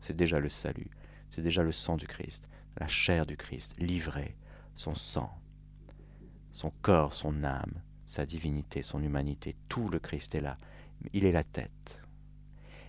C'est 0.00 0.16
déjà 0.16 0.38
le 0.38 0.48
salut, 0.48 0.90
c'est 1.30 1.42
déjà 1.42 1.62
le 1.62 1.72
sang 1.72 1.96
du 1.96 2.06
Christ, 2.06 2.48
la 2.78 2.88
chair 2.88 3.26
du 3.26 3.36
Christ, 3.36 3.74
livrée, 3.78 4.36
son 4.74 4.94
sang, 4.94 5.32
son 6.52 6.72
corps, 6.82 7.12
son 7.12 7.44
âme, 7.44 7.82
sa 8.06 8.24
divinité, 8.24 8.82
son 8.82 9.02
humanité, 9.02 9.56
tout 9.68 9.88
le 9.88 9.98
Christ 9.98 10.34
est 10.34 10.40
là. 10.40 10.56
Il 11.12 11.24
est 11.24 11.32
la 11.32 11.44
tête. 11.44 12.00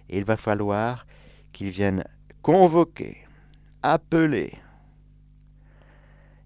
Et 0.09 0.17
il 0.17 0.25
va 0.25 0.37
falloir 0.37 1.05
qu'il 1.51 1.69
vienne 1.69 2.03
convoquer, 2.41 3.17
appeler. 3.83 4.53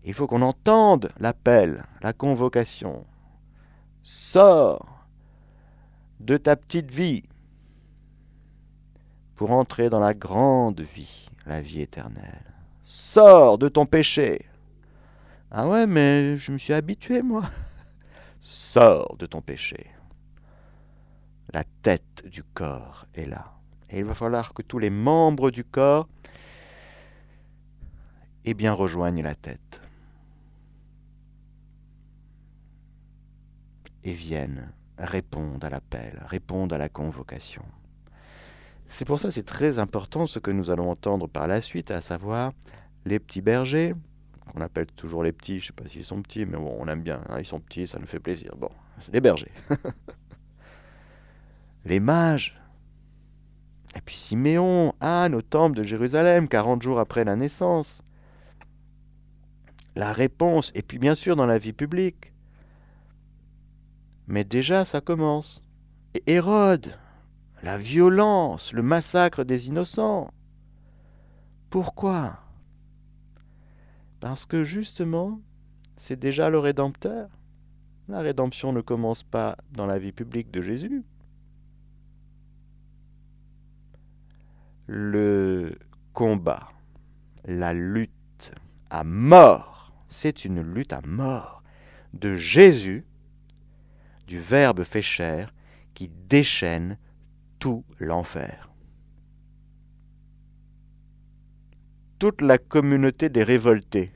Il 0.03 0.13
faut 0.13 0.25
qu'on 0.25 0.41
entende 0.41 1.11
l'appel, 1.19 1.85
la 2.01 2.13
convocation. 2.13 3.05
Sors 4.01 5.00
de 6.21 6.37
ta 6.37 6.55
petite 6.55 6.91
vie 6.91 7.23
pour 9.35 9.51
entrer 9.51 9.89
dans 9.89 9.99
la 9.99 10.13
grande 10.13 10.81
vie, 10.81 11.27
la 11.45 11.61
vie 11.61 11.81
éternelle. 11.81 12.53
Sors 12.83 13.57
de 13.57 13.67
ton 13.67 13.85
péché 13.85 14.45
ah 15.53 15.67
ouais, 15.67 15.85
mais 15.85 16.37
je 16.37 16.53
me 16.53 16.57
suis 16.57 16.71
habitué, 16.71 17.21
moi. 17.21 17.43
Sors 18.39 19.17
de 19.17 19.25
ton 19.25 19.41
péché. 19.41 19.85
La 21.51 21.65
tête 21.81 22.25
du 22.25 22.41
corps 22.41 23.05
est 23.13 23.25
là. 23.25 23.53
Et 23.89 23.99
il 23.99 24.05
va 24.05 24.13
falloir 24.13 24.53
que 24.53 24.61
tous 24.61 24.79
les 24.79 24.89
membres 24.89 25.51
du 25.51 25.65
corps 25.65 26.07
eh 28.45 28.53
bien, 28.53 28.71
rejoignent 28.71 29.21
la 29.21 29.35
tête. 29.35 29.81
Et 34.05 34.13
viennent, 34.13 34.71
répondent 35.01 35.63
à 35.63 35.69
l'appel, 35.69 36.21
répondent 36.27 36.73
à 36.73 36.77
la 36.77 36.89
convocation. 36.89 37.63
C'est 38.87 39.05
pour 39.05 39.19
ça 39.19 39.31
c'est 39.31 39.45
très 39.45 39.79
important 39.79 40.25
ce 40.25 40.39
que 40.39 40.51
nous 40.51 40.69
allons 40.69 40.89
entendre 40.89 41.27
par 41.27 41.47
la 41.47 41.61
suite, 41.61 41.91
à 41.91 42.01
savoir 42.01 42.51
les 43.05 43.19
petits 43.19 43.41
bergers, 43.41 43.93
qu'on 44.51 44.61
appelle 44.61 44.87
toujours 44.87 45.23
les 45.23 45.31
petits, 45.31 45.59
je 45.59 45.63
ne 45.63 45.67
sais 45.67 45.73
pas 45.73 45.87
s'ils 45.87 46.03
sont 46.03 46.21
petits, 46.21 46.45
mais 46.45 46.57
bon, 46.57 46.75
on 46.77 46.87
aime 46.87 47.01
bien, 47.01 47.21
hein, 47.29 47.37
ils 47.39 47.45
sont 47.45 47.59
petits, 47.59 47.87
ça 47.87 47.99
nous 47.99 48.05
fait 48.05 48.19
plaisir. 48.19 48.55
Bon, 48.57 48.69
c'est 48.99 49.13
les 49.13 49.21
bergers. 49.21 49.51
les 51.85 51.99
mages. 51.99 52.59
Et 53.95 54.01
puis 54.01 54.15
Siméon, 54.15 54.93
Anne 54.99 55.35
au 55.35 55.41
temple 55.41 55.77
de 55.77 55.83
Jérusalem, 55.83 56.47
40 56.47 56.81
jours 56.81 56.99
après 56.99 57.23
la 57.23 57.35
naissance. 57.35 58.03
La 59.95 60.13
réponse, 60.13 60.71
et 60.75 60.81
puis 60.81 60.97
bien 60.97 61.15
sûr 61.15 61.35
dans 61.35 61.45
la 61.45 61.57
vie 61.57 61.73
publique. 61.73 62.30
Mais 64.31 64.45
déjà, 64.45 64.85
ça 64.85 65.01
commence. 65.01 65.61
Et 66.13 66.23
Hérode, 66.25 66.97
la 67.63 67.77
violence, 67.77 68.71
le 68.71 68.81
massacre 68.81 69.43
des 69.43 69.67
innocents. 69.67 70.31
Pourquoi? 71.69 72.39
Parce 74.21 74.45
que 74.45 74.63
justement, 74.63 75.41
c'est 75.97 76.17
déjà 76.17 76.49
le 76.49 76.59
Rédempteur. 76.59 77.29
La 78.07 78.21
rédemption 78.21 78.71
ne 78.71 78.79
commence 78.79 79.21
pas 79.21 79.57
dans 79.73 79.85
la 79.85 79.99
vie 79.99 80.13
publique 80.13 80.49
de 80.49 80.61
Jésus. 80.61 81.03
Le 84.87 85.77
combat, 86.13 86.69
la 87.43 87.73
lutte 87.73 88.53
à 88.89 89.03
mort, 89.03 89.93
c'est 90.07 90.45
une 90.45 90.61
lutte 90.61 90.93
à 90.93 91.01
mort 91.01 91.63
de 92.13 92.35
Jésus, 92.37 93.05
du 94.31 94.39
Verbe 94.39 94.85
fait 94.85 95.01
chair, 95.01 95.53
qui 95.93 96.07
déchaîne 96.07 96.97
tout 97.59 97.83
l'enfer. 97.99 98.71
toute 102.21 102.41
la 102.41 102.59
communauté 102.59 103.29
des 103.29 103.41
révoltés. 103.41 104.11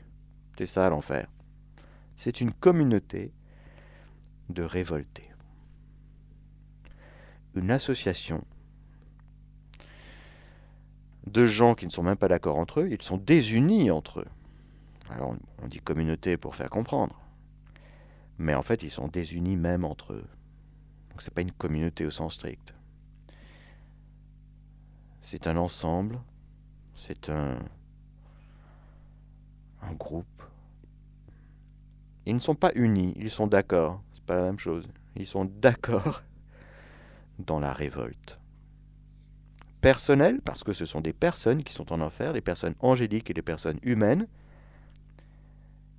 C'est 0.59 0.67
ça 0.67 0.87
l'enfer. 0.89 1.27
C'est 2.15 2.39
une 2.39 2.53
communauté 2.53 3.33
de 4.49 4.61
révoltés. 4.61 5.31
Une 7.55 7.71
association 7.71 8.45
de 11.25 11.47
gens 11.47 11.73
qui 11.73 11.87
ne 11.87 11.91
sont 11.91 12.03
même 12.03 12.15
pas 12.15 12.27
d'accord 12.27 12.59
entre 12.59 12.81
eux, 12.81 12.89
ils 12.91 13.01
sont 13.01 13.17
désunis 13.17 13.89
entre 13.89 14.19
eux. 14.19 14.29
Alors 15.09 15.35
on 15.63 15.67
dit 15.67 15.79
communauté 15.79 16.37
pour 16.37 16.53
faire 16.53 16.69
comprendre. 16.69 17.24
Mais 18.37 18.55
en 18.55 18.63
fait, 18.63 18.83
ils 18.83 18.91
sont 18.91 19.07
désunis 19.07 19.55
même 19.55 19.85
entre 19.85 20.13
eux. 20.13 20.27
Donc 21.09 21.21
ce 21.21 21.29
n'est 21.29 21.33
pas 21.33 21.41
une 21.41 21.51
communauté 21.51 22.05
au 22.05 22.11
sens 22.11 22.33
strict. 22.33 22.73
C'est 25.21 25.47
un 25.47 25.57
ensemble, 25.57 26.19
c'est 26.93 27.29
un, 27.29 27.57
groupe. 29.97 30.43
Ils 32.25 32.35
ne 32.35 32.39
sont 32.39 32.55
pas 32.55 32.71
unis, 32.75 33.13
ils 33.17 33.29
sont 33.29 33.47
d'accord. 33.47 34.03
C'est 34.13 34.23
pas 34.25 34.35
la 34.35 34.43
même 34.43 34.59
chose. 34.59 34.87
Ils 35.15 35.25
sont 35.25 35.45
d'accord 35.45 36.23
dans 37.39 37.59
la 37.59 37.71
révolte. 37.71 38.39
Personnel, 39.79 40.41
parce 40.41 40.63
que 40.63 40.73
ce 40.73 40.85
sont 40.85 41.01
des 41.01 41.13
personnes 41.13 41.63
qui 41.63 41.73
sont 41.73 41.93
en 41.93 42.01
enfer, 42.01 42.33
des 42.33 42.41
personnes 42.41 42.75
angéliques 42.79 43.29
et 43.29 43.33
des 43.33 43.41
personnes 43.41 43.79
humaines, 43.83 44.27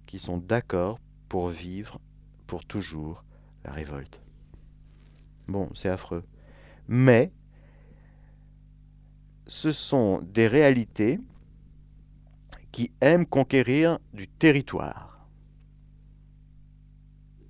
qui 0.06 0.18
sont 0.18 0.38
d'accord 0.38 1.00
pour 1.28 1.48
vivre 1.48 2.00
pour 2.46 2.64
toujours 2.64 3.24
la 3.64 3.72
révolte. 3.72 4.20
Bon, 5.48 5.68
c'est 5.74 5.88
affreux. 5.88 6.24
Mais 6.88 7.32
ce 9.46 9.70
sont 9.70 10.20
des 10.22 10.46
réalités 10.48 11.20
qui 12.72 12.92
aiment 13.00 13.26
conquérir 13.26 13.98
du 14.12 14.28
territoire. 14.28 15.28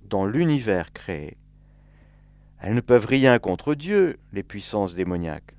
Dans 0.03 0.25
l'univers 0.25 0.93
créé, 0.93 1.37
elles 2.59 2.75
ne 2.75 2.81
peuvent 2.81 3.05
rien 3.05 3.37
contre 3.39 3.75
Dieu, 3.75 4.17
les 4.31 4.43
puissances 4.43 4.95
démoniaques, 4.95 5.55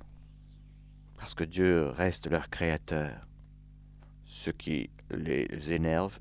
parce 1.17 1.35
que 1.35 1.43
Dieu 1.43 1.87
reste 1.89 2.29
leur 2.29 2.49
créateur, 2.49 3.27
ce 4.25 4.49
qui 4.49 4.89
les 5.11 5.71
énerve 5.71 6.19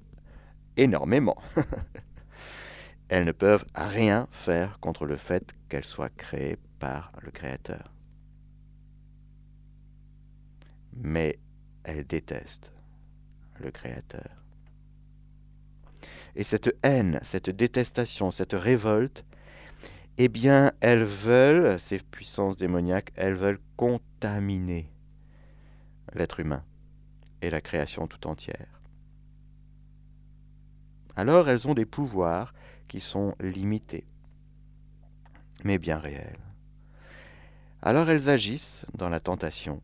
énormément. 0.77 1.37
elles 3.09 3.25
ne 3.25 3.33
peuvent 3.33 3.65
rien 3.75 4.29
faire 4.31 4.79
contre 4.81 5.07
le 5.07 5.17
fait 5.17 5.55
qu'elles 5.69 5.85
soient 5.85 6.11
créées 6.11 6.59
par 6.79 7.13
le 7.23 7.31
Créateur. 7.31 7.93
Mais 10.93 11.39
elles 11.85 12.07
détestent 12.07 12.73
le 13.59 13.71
Créateur. 13.71 14.29
Et 16.37 16.45
cette 16.45 16.77
haine, 16.83 17.19
cette 17.23 17.51
détestation, 17.51 18.31
cette 18.31 18.53
révolte, 18.53 19.25
eh 20.19 20.29
bien, 20.29 20.73
elles 20.81 21.05
veulent, 21.05 21.79
ces 21.79 21.99
puissances 21.99 22.57
démoniaques, 22.57 23.13
elles 23.17 23.35
veulent 23.35 23.61
contaminer 23.77 24.91
l'être 26.15 26.41
humain 26.41 26.65
et 27.41 27.51
la 27.51 27.61
création 27.61 28.07
tout 28.07 28.27
entière. 28.27 28.81
Alors 31.17 31.49
elles 31.49 31.67
ont 31.67 31.75
des 31.75 31.87
pouvoirs 31.87 32.55
qui 32.89 33.01
sont 33.01 33.35
limités, 33.39 34.07
mais 35.65 35.79
bien 35.79 35.99
réels. 35.99 36.41
Alors 37.83 38.11
elles 38.11 38.29
agissent 38.29 38.87
dans 38.95 39.09
la 39.09 39.21
tentation. 39.21 39.81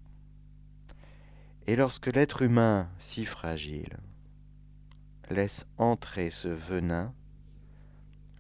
Et 1.67 1.77
lorsque 1.77 2.15
l'être 2.15 2.43
humain, 2.43 2.91
si 2.99 3.25
fragile, 3.25 3.97
laisse 5.31 5.67
entrer 5.79 6.31
ce 6.31 6.49
venin, 6.49 7.15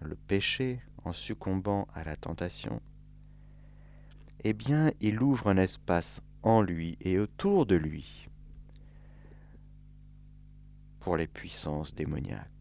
le 0.00 0.16
péché, 0.16 0.80
en 1.04 1.12
succombant 1.12 1.86
à 1.94 2.04
la 2.04 2.16
tentation, 2.16 2.80
eh 4.42 4.52
bien 4.52 4.90
il 5.00 5.22
ouvre 5.22 5.48
un 5.48 5.56
espace 5.56 6.22
en 6.42 6.60
lui 6.60 6.96
et 7.00 7.18
autour 7.18 7.66
de 7.66 7.76
lui 7.76 8.28
pour 11.00 11.16
les 11.16 11.26
puissances 11.26 11.94
démoniaques. 11.94 12.53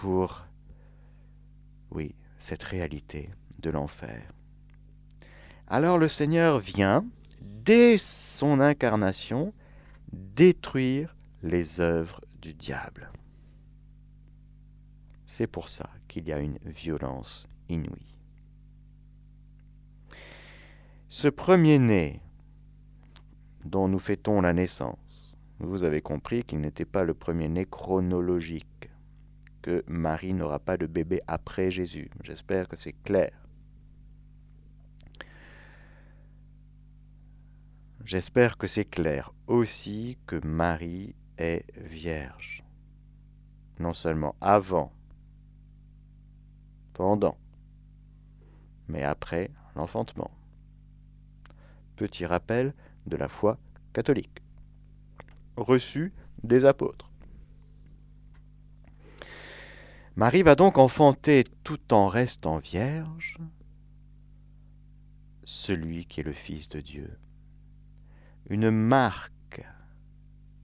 Pour, 0.00 0.46
oui, 1.90 2.14
cette 2.38 2.62
réalité 2.62 3.28
de 3.58 3.68
l'enfer. 3.68 4.32
Alors 5.66 5.98
le 5.98 6.08
Seigneur 6.08 6.58
vient, 6.58 7.04
dès 7.42 7.98
son 7.98 8.60
incarnation, 8.60 9.52
détruire 10.10 11.14
les 11.42 11.82
œuvres 11.82 12.22
du 12.40 12.54
diable. 12.54 13.12
C'est 15.26 15.46
pour 15.46 15.68
ça 15.68 15.90
qu'il 16.08 16.26
y 16.26 16.32
a 16.32 16.38
une 16.38 16.56
violence 16.64 17.46
inouïe. 17.68 18.16
Ce 21.10 21.28
premier-né 21.28 22.22
dont 23.66 23.86
nous 23.86 23.98
fêtons 23.98 24.40
la 24.40 24.54
naissance, 24.54 25.36
vous 25.58 25.84
avez 25.84 26.00
compris 26.00 26.42
qu'il 26.42 26.62
n'était 26.62 26.86
pas 26.86 27.04
le 27.04 27.12
premier-né 27.12 27.66
chronologique, 27.66 28.69
que 29.62 29.84
Marie 29.86 30.34
n'aura 30.34 30.58
pas 30.58 30.76
de 30.76 30.86
bébé 30.86 31.20
après 31.26 31.70
Jésus. 31.70 32.10
J'espère 32.22 32.68
que 32.68 32.76
c'est 32.76 32.92
clair. 32.92 33.32
J'espère 38.04 38.56
que 38.56 38.66
c'est 38.66 38.86
clair 38.86 39.32
aussi 39.46 40.18
que 40.26 40.36
Marie 40.44 41.14
est 41.38 41.64
vierge. 41.78 42.64
Non 43.78 43.92
seulement 43.92 44.34
avant, 44.40 44.92
pendant, 46.92 47.38
mais 48.88 49.02
après 49.02 49.50
l'enfantement. 49.76 50.30
Petit 51.96 52.26
rappel 52.26 52.74
de 53.06 53.16
la 53.16 53.28
foi 53.28 53.58
catholique, 53.92 54.42
reçu 55.56 56.12
des 56.42 56.64
apôtres. 56.64 57.09
Marie 60.16 60.42
va 60.42 60.54
donc 60.54 60.78
enfanter 60.78 61.44
tout 61.64 61.94
en 61.94 62.08
restant 62.08 62.58
vierge 62.58 63.38
celui 65.44 66.06
qui 66.06 66.20
est 66.20 66.24
le 66.24 66.32
Fils 66.32 66.68
de 66.68 66.80
Dieu. 66.80 67.18
Une 68.48 68.70
marque 68.70 69.30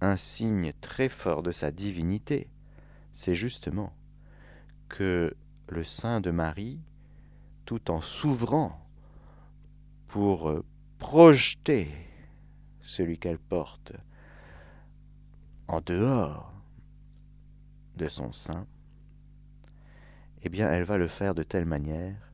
un 0.01 0.17
signe 0.17 0.73
très 0.81 1.09
fort 1.09 1.43
de 1.43 1.53
sa 1.53 1.71
divinité, 1.71 2.49
c'est 3.13 3.35
justement 3.35 3.93
que 4.89 5.35
le 5.69 5.85
sein 5.85 6.21
de 6.21 6.31
Marie, 6.31 6.81
tout 7.65 7.91
en 7.91 8.01
s'ouvrant 8.01 8.87
pour 10.07 10.53
projeter 10.99 11.91
celui 12.81 13.19
qu'elle 13.19 13.39
porte 13.39 13.93
en 15.67 15.81
dehors 15.81 16.53
de 17.97 18.07
son 18.09 18.33
sein, 18.33 18.67
eh 20.43 20.49
bien 20.49 20.71
elle 20.71 20.85
va 20.85 20.97
le 20.97 21.09
faire 21.09 21.35
de 21.35 21.43
telle 21.43 21.67
manière 21.67 22.33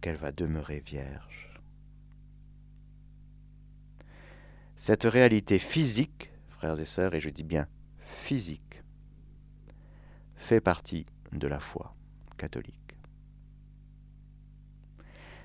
qu'elle 0.00 0.16
va 0.16 0.32
demeurer 0.32 0.80
vierge. 0.80 1.60
Cette 4.74 5.04
réalité 5.04 5.58
physique 5.58 6.30
frères 6.56 6.80
et 6.80 6.84
sœurs, 6.84 7.14
et 7.14 7.20
je 7.20 7.30
dis 7.30 7.44
bien 7.44 7.66
physique, 7.98 8.82
fait 10.36 10.60
partie 10.60 11.06
de 11.32 11.46
la 11.46 11.60
foi 11.60 11.94
catholique. 12.38 12.96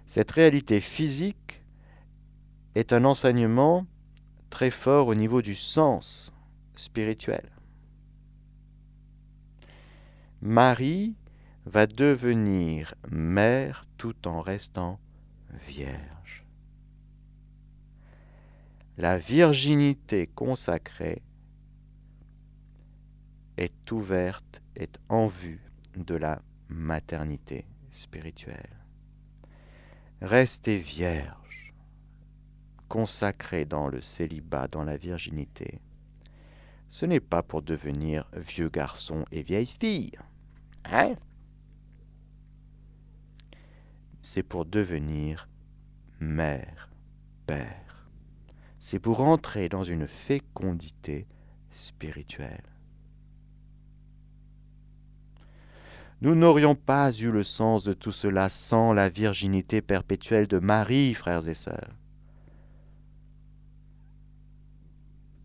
Cette 0.07 0.31
réalité 0.31 0.79
physique 0.79 1.63
est 2.75 2.93
un 2.93 3.05
enseignement 3.05 3.85
très 4.49 4.71
fort 4.71 5.07
au 5.07 5.15
niveau 5.15 5.41
du 5.41 5.55
sens 5.55 6.33
spirituel. 6.73 7.49
Marie 10.41 11.15
va 11.65 11.87
devenir 11.87 12.95
mère 13.09 13.85
tout 13.97 14.27
en 14.27 14.41
restant 14.41 14.99
vierge 15.53 16.11
la 19.01 19.17
virginité 19.17 20.27
consacrée 20.27 21.23
est 23.57 23.91
ouverte, 23.91 24.61
est 24.75 24.99
en 25.09 25.25
vue 25.25 25.59
de 25.95 26.13
la 26.13 26.39
maternité 26.69 27.65
spirituelle. 27.89 28.85
Restez 30.21 30.77
vierge, 30.77 31.73
consacrée 32.89 33.65
dans 33.65 33.87
le 33.87 34.01
célibat, 34.01 34.67
dans 34.67 34.83
la 34.83 34.97
virginité. 34.97 35.81
Ce 36.87 37.07
n'est 37.07 37.19
pas 37.19 37.41
pour 37.41 37.63
devenir 37.63 38.29
vieux 38.33 38.69
garçon 38.69 39.25
et 39.31 39.41
vieille 39.41 39.65
fille. 39.65 40.11
Hein? 40.85 41.15
C'est 44.21 44.43
pour 44.43 44.65
devenir 44.65 45.49
mère, 46.19 46.89
père 47.47 47.91
c'est 48.83 48.97
pour 48.97 49.21
entrer 49.21 49.69
dans 49.69 49.83
une 49.83 50.07
fécondité 50.07 51.27
spirituelle. 51.69 52.63
Nous 56.21 56.33
n'aurions 56.33 56.73
pas 56.73 57.11
eu 57.11 57.29
le 57.29 57.43
sens 57.43 57.83
de 57.83 57.93
tout 57.93 58.11
cela 58.11 58.49
sans 58.49 58.91
la 58.91 59.07
virginité 59.07 59.83
perpétuelle 59.83 60.47
de 60.47 60.57
Marie, 60.57 61.13
frères 61.13 61.47
et 61.47 61.53
sœurs. 61.53 61.95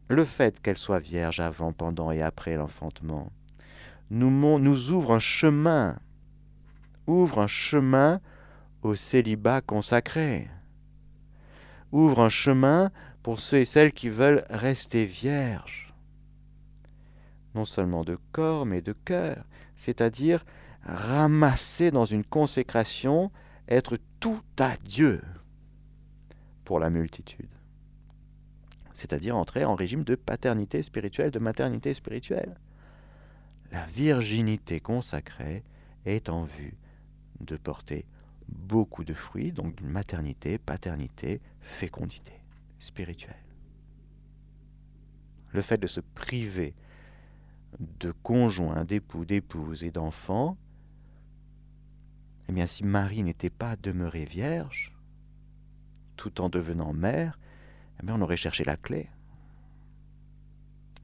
Le 0.09 0.25
fait 0.25 0.59
qu'elle 0.63 0.79
soit 0.79 0.99
vierge 0.99 1.41
avant, 1.41 1.75
pendant 1.75 2.11
et 2.11 2.23
après 2.23 2.57
l'enfantement 2.57 3.31
nous, 4.09 4.91
ouvre 4.93 5.13
un 5.13 5.19
chemin, 5.19 5.99
ouvre 7.07 7.41
un 7.41 7.49
chemin 7.49 8.23
au 8.87 8.95
célibat 8.95 9.61
consacré, 9.61 10.49
ouvre 11.91 12.21
un 12.21 12.29
chemin 12.29 12.91
pour 13.23 13.41
ceux 13.41 13.59
et 13.59 13.65
celles 13.65 13.93
qui 13.93 14.09
veulent 14.09 14.45
rester 14.49 15.07
vierges, 15.07 15.93
non 17.55 17.65
seulement 17.65 18.05
de 18.05 18.17
corps, 18.33 18.65
mais 18.65 18.83
de 18.83 18.93
cœur, 18.93 19.45
c'est-à-dire 19.75 20.45
ramasser 20.85 21.91
dans 21.91 22.05
une 22.05 22.25
consécration, 22.25 23.33
être 23.69 23.99
tout 24.21 24.43
à 24.59 24.77
Dieu 24.77 25.21
pour 26.65 26.79
la 26.79 26.91
multitude. 26.91 27.49
c'est-à-dire 28.93 29.37
entrer 29.37 29.67
en 29.67 29.75
régime 29.75 30.05
de 30.05 30.15
paternité 30.15 30.81
spirituelle, 30.81 31.31
de 31.31 31.39
maternité 31.39 31.93
spirituelle. 31.93 32.59
La 33.71 33.85
virginité 33.85 34.81
consacrée 34.81 35.65
est 36.07 36.31
en 36.31 36.45
vue 36.45 36.79
de 37.41 37.59
porter 37.59 38.07
beaucoup 38.49 39.05
de 39.05 39.15
fruits, 39.15 39.53
donc 39.53 39.75
d'une 39.77 39.89
maternité, 39.89 40.59
paternité, 40.59 41.41
fécondité 41.61 42.33
spirituelle. 42.79 43.35
Le 45.53 45.63
fait 45.63 45.79
de 45.79 45.87
se 45.87 46.01
priver 46.01 46.75
de 47.79 48.13
conjoints, 48.23 48.85
d'époux, 48.85 49.25
d'épouses 49.25 49.85
et 49.85 49.91
d'enfants, 49.91 50.57
eh 52.49 52.53
bien 52.53 52.67
si 52.67 52.85
Marie 52.85 53.23
n'était 53.23 53.51
pas 53.51 53.77
demeurée 53.77 54.25
vierge, 54.25 54.93
tout 56.17 56.41
en 56.41 56.49
devenant 56.49 56.93
mère, 56.93 57.39
eh 58.03 58.11
on 58.11 58.21
aurait 58.21 58.37
cherché 58.37 58.65
la 58.65 58.77
clé. 58.77 59.09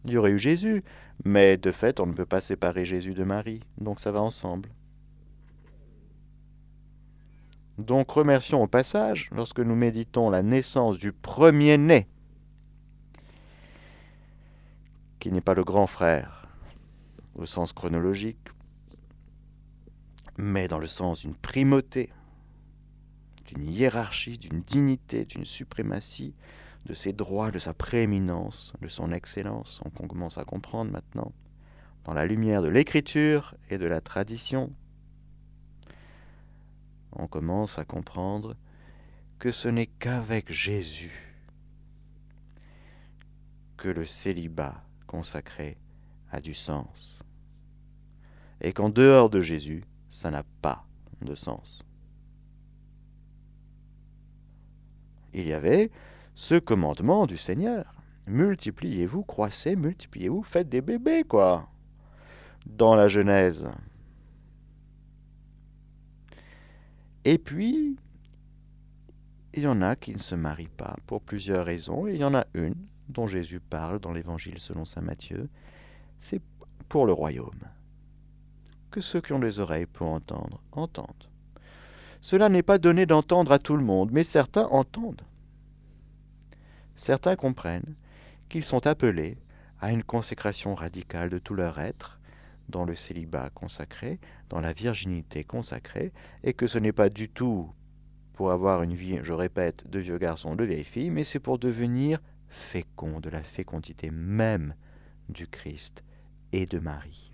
Il 0.05 0.12
y 0.12 0.16
aurait 0.16 0.33
eu 0.33 0.38
Jésus, 0.38 0.83
mais 1.24 1.57
de 1.57 1.70
fait 1.70 2.00
on 2.00 2.07
ne 2.07 2.12
peut 2.12 2.26
pas 2.26 2.40
séparer 2.40 2.85
Jésus 2.85 3.14
de 3.14 3.24
Marie, 3.24 3.61
donc 3.78 4.00
ça 4.00 4.12
va 4.12 4.20
ensemble. 4.20 4.68
Donc 7.78 8.11
remercions 8.11 8.62
au 8.62 8.66
passage, 8.66 9.28
lorsque 9.32 9.61
nous 9.61 9.74
méditons 9.74 10.30
la 10.30 10.42
naissance 10.42 10.98
du 10.98 11.12
premier-né, 11.12 12.06
qui 15.18 15.32
n'est 15.32 15.40
pas 15.40 15.54
le 15.54 15.64
grand 15.64 15.87
frère 15.87 16.48
au 17.35 17.46
sens 17.46 17.72
chronologique, 17.72 18.48
mais 20.37 20.68
dans 20.68 20.78
le 20.78 20.87
sens 20.87 21.20
d'une 21.20 21.35
primauté, 21.35 22.11
d'une 23.46 23.68
hiérarchie, 23.68 24.38
d'une 24.38 24.61
dignité, 24.61 25.24
d'une 25.24 25.44
suprématie, 25.44 26.35
de 26.87 26.94
ses 26.94 27.12
droits, 27.12 27.50
de 27.50 27.58
sa 27.58 27.72
prééminence, 27.74 28.72
de 28.82 28.88
son 28.88 29.12
excellence, 29.12 29.80
on 29.85 30.06
commence 30.06 30.38
à 30.38 30.44
comprendre 30.44 30.90
maintenant, 30.90 31.32
dans 32.04 32.14
la 32.14 32.26
lumière 32.26 32.62
de 32.62 32.68
l'écriture 32.68 33.54
et 33.70 33.78
de 33.78 33.87
la 33.87 34.00
tradition, 34.00 34.72
on 37.12 37.27
commence 37.27 37.79
à 37.79 37.85
comprendre 37.85 38.57
que 39.38 39.51
ce 39.51 39.68
n'est 39.68 39.87
qu'avec 39.87 40.53
Jésus 40.53 41.37
que 43.77 43.88
le 43.88 44.05
célibat 44.05 44.85
consacré 45.07 45.77
a 46.31 46.40
du 46.40 46.55
sens. 46.55 47.18
Et 48.61 48.72
qu'en 48.72 48.88
dehors 48.88 49.29
de 49.29 49.40
Jésus, 49.40 49.85
ça 50.09 50.31
n'a 50.31 50.44
pas 50.62 50.87
de 51.20 51.35
sens. 51.35 51.83
Il 55.35 55.48
y 55.48 55.53
avait 55.53 55.90
ce 56.35 56.55
commandement 56.59 57.27
du 57.27 57.37
Seigneur. 57.37 57.94
Multipliez-vous, 58.27 59.25
croissez, 59.25 59.75
multipliez-vous, 59.75 60.42
faites 60.42 60.68
des 60.68 60.81
bébés, 60.81 61.25
quoi. 61.25 61.68
Dans 62.66 62.94
la 62.94 63.09
Genèse. 63.09 63.68
Et 67.24 67.38
puis, 67.38 67.96
il 69.54 69.62
y 69.62 69.66
en 69.66 69.82
a 69.82 69.96
qui 69.96 70.12
ne 70.12 70.18
se 70.18 70.35
marient 70.35 70.68
pas 70.68 70.96
pour 71.06 71.22
plusieurs 71.22 71.64
raisons. 71.64 72.06
Et 72.06 72.14
il 72.14 72.20
y 72.20 72.24
en 72.24 72.35
a 72.35 72.46
une 72.54 72.74
dont 73.08 73.26
Jésus 73.26 73.61
parle 73.61 74.00
dans 74.00 74.12
l'Évangile 74.12 74.58
selon 74.58 74.85
Saint 74.85 75.02
Matthieu. 75.02 75.48
C'est 76.18 76.40
pour 76.88 77.06
le 77.06 77.12
royaume. 77.12 77.61
Que 78.90 79.00
ceux 79.00 79.20
qui 79.20 79.32
ont 79.32 79.38
des 79.38 79.61
oreilles 79.61 79.87
pour 79.87 80.08
entendre, 80.08 80.62
entendent. 80.72 81.28
Cela 82.20 82.48
n'est 82.48 82.62
pas 82.62 82.78
donné 82.78 83.06
d'entendre 83.06 83.52
à 83.52 83.58
tout 83.58 83.76
le 83.76 83.85
monde, 83.85 84.11
mais 84.12 84.22
certains 84.22 84.66
entendent. 84.66 85.22
Certains 86.94 87.37
comprennent 87.37 87.96
qu'ils 88.48 88.64
sont 88.64 88.87
appelés 88.87 89.38
à 89.80 89.92
une 89.92 90.04
consécration 90.04 90.74
radicale 90.74 91.30
de 91.30 91.38
tout 91.38 91.54
leur 91.54 91.78
être, 91.80 92.20
dans 92.72 92.85
le 92.85 92.96
célibat 92.96 93.50
consacré, 93.50 94.18
dans 94.48 94.61
la 94.61 94.72
virginité 94.72 95.44
consacrée, 95.44 96.12
et 96.42 96.54
que 96.54 96.66
ce 96.66 96.78
n'est 96.78 96.92
pas 96.92 97.08
du 97.08 97.28
tout 97.28 97.70
pour 98.32 98.50
avoir 98.50 98.82
une 98.82 98.94
vie, 98.94 99.20
je 99.22 99.32
répète, 99.32 99.88
de 99.88 100.00
vieux 100.00 100.18
garçons, 100.18 100.56
de 100.56 100.64
vieilles 100.64 100.82
filles, 100.82 101.11
mais 101.11 101.22
c'est 101.22 101.38
pour 101.38 101.58
devenir 101.58 102.18
fécond 102.48 103.20
de 103.20 103.30
la 103.30 103.42
fécondité 103.42 104.11
même 104.11 104.74
du 105.28 105.46
Christ 105.46 106.02
et 106.52 106.66
de 106.66 106.78
Marie. 106.78 107.32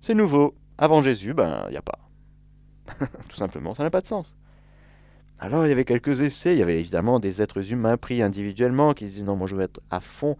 C'est 0.00 0.14
nouveau. 0.14 0.54
Avant 0.78 1.02
Jésus, 1.02 1.34
ben, 1.34 1.64
il 1.66 1.72
n'y 1.72 1.76
a 1.76 1.82
pas. 1.82 1.98
Tout 3.28 3.36
simplement, 3.36 3.74
ça 3.74 3.82
n'a 3.82 3.90
pas 3.90 4.00
de 4.00 4.06
sens. 4.06 4.36
Alors, 5.40 5.66
il 5.66 5.68
y 5.68 5.72
avait 5.72 5.84
quelques 5.84 6.20
essais. 6.20 6.54
Il 6.54 6.58
y 6.58 6.62
avait 6.62 6.80
évidemment 6.80 7.20
des 7.20 7.42
êtres 7.42 7.72
humains 7.72 7.96
pris 7.96 8.22
individuellement 8.22 8.92
qui 8.92 9.04
disaient 9.04 9.24
non, 9.24 9.36
moi 9.36 9.46
je 9.46 9.56
veux 9.56 9.62
être 9.62 9.80
à 9.90 10.00
fond 10.00 10.36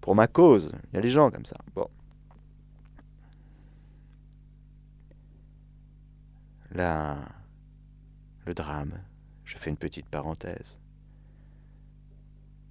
pour 0.00 0.14
ma 0.14 0.26
cause. 0.26 0.72
Il 0.92 0.96
y 0.96 0.98
a 0.98 1.02
des 1.02 1.08
gens 1.08 1.30
comme 1.30 1.44
ça. 1.44 1.56
Bon. 1.74 1.88
Là, 6.70 7.16
le 8.46 8.54
drame, 8.54 9.00
je 9.44 9.56
fais 9.56 9.70
une 9.70 9.76
petite 9.76 10.08
parenthèse. 10.08 10.80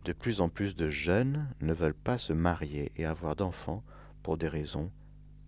De 0.05 0.13
plus 0.13 0.39
en 0.39 0.49
plus 0.49 0.75
de 0.75 0.89
jeunes 0.89 1.47
ne 1.61 1.73
veulent 1.73 1.93
pas 1.93 2.17
se 2.17 2.31
marier 2.31 2.91
et 2.95 3.05
avoir 3.05 3.35
d'enfants 3.35 3.83
pour 4.23 4.37
des 4.37 4.47
raisons 4.47 4.91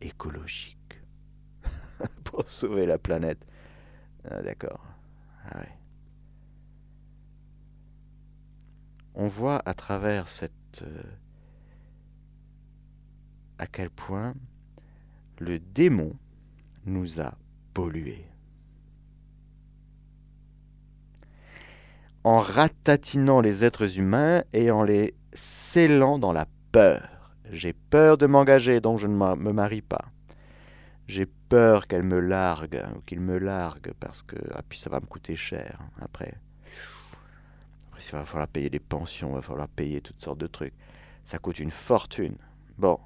écologiques. 0.01 1.01
pour 2.23 2.47
sauver 2.47 2.85
la 2.85 2.97
planète. 2.97 3.45
Ah, 4.29 4.41
D'accord. 4.41 4.87
Ah 5.45 5.63
On 9.15 9.27
voit 9.27 9.61
à 9.65 9.73
travers 9.73 10.27
cette... 10.27 10.83
Euh, 10.83 11.03
à 13.59 13.67
quel 13.67 13.89
point 13.89 14.33
le 15.37 15.59
démon 15.59 16.15
nous 16.85 17.21
a 17.21 17.35
pollués. 17.73 18.25
En 22.23 22.39
ratatinant 22.39 23.41
les 23.41 23.63
êtres 23.63 23.99
humains 23.99 24.43
et 24.53 24.71
en 24.71 24.83
les 24.83 25.13
scellant 25.33 26.19
dans 26.19 26.33
la 26.33 26.45
peur. 26.71 27.07
J'ai 27.51 27.73
peur 27.73 28.17
de 28.17 28.25
m'engager, 28.25 28.81
donc 28.81 28.99
je 28.99 29.07
ne 29.07 29.15
me 29.15 29.51
marie 29.53 29.81
pas. 29.81 30.05
J'ai 31.07 31.25
peur 31.25 31.87
qu'elle 31.87 32.03
me 32.03 32.19
largue, 32.19 32.83
ou 32.95 33.01
qu'il 33.01 33.19
me 33.19 33.39
largue, 33.39 33.93
parce 33.99 34.21
que 34.21 34.35
ah, 34.53 34.61
puis 34.67 34.77
ça 34.77 34.89
va 34.89 34.99
me 34.99 35.05
coûter 35.05 35.35
cher 35.35 35.79
après. 35.99 36.35
Après, 37.87 38.03
il 38.07 38.11
va 38.11 38.25
falloir 38.25 38.47
payer 38.47 38.69
des 38.69 38.79
pensions, 38.79 39.31
il 39.31 39.35
va 39.35 39.41
falloir 39.41 39.67
payer 39.67 40.01
toutes 40.01 40.21
sortes 40.21 40.39
de 40.39 40.47
trucs. 40.47 40.75
Ça 41.23 41.39
coûte 41.39 41.59
une 41.59 41.71
fortune. 41.71 42.37
Bon, 42.77 42.99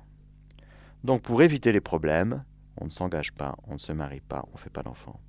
donc 1.04 1.22
pour 1.22 1.42
éviter 1.42 1.72
les 1.72 1.82
problèmes, 1.82 2.44
on 2.78 2.86
ne 2.86 2.90
s'engage 2.90 3.34
pas, 3.34 3.56
on 3.68 3.74
ne 3.74 3.80
se 3.80 3.92
marie 3.92 4.22
pas, 4.22 4.44
on 4.50 4.54
ne 4.54 4.58
fait 4.58 4.70
pas 4.70 4.84
d'enfants. 4.84 5.20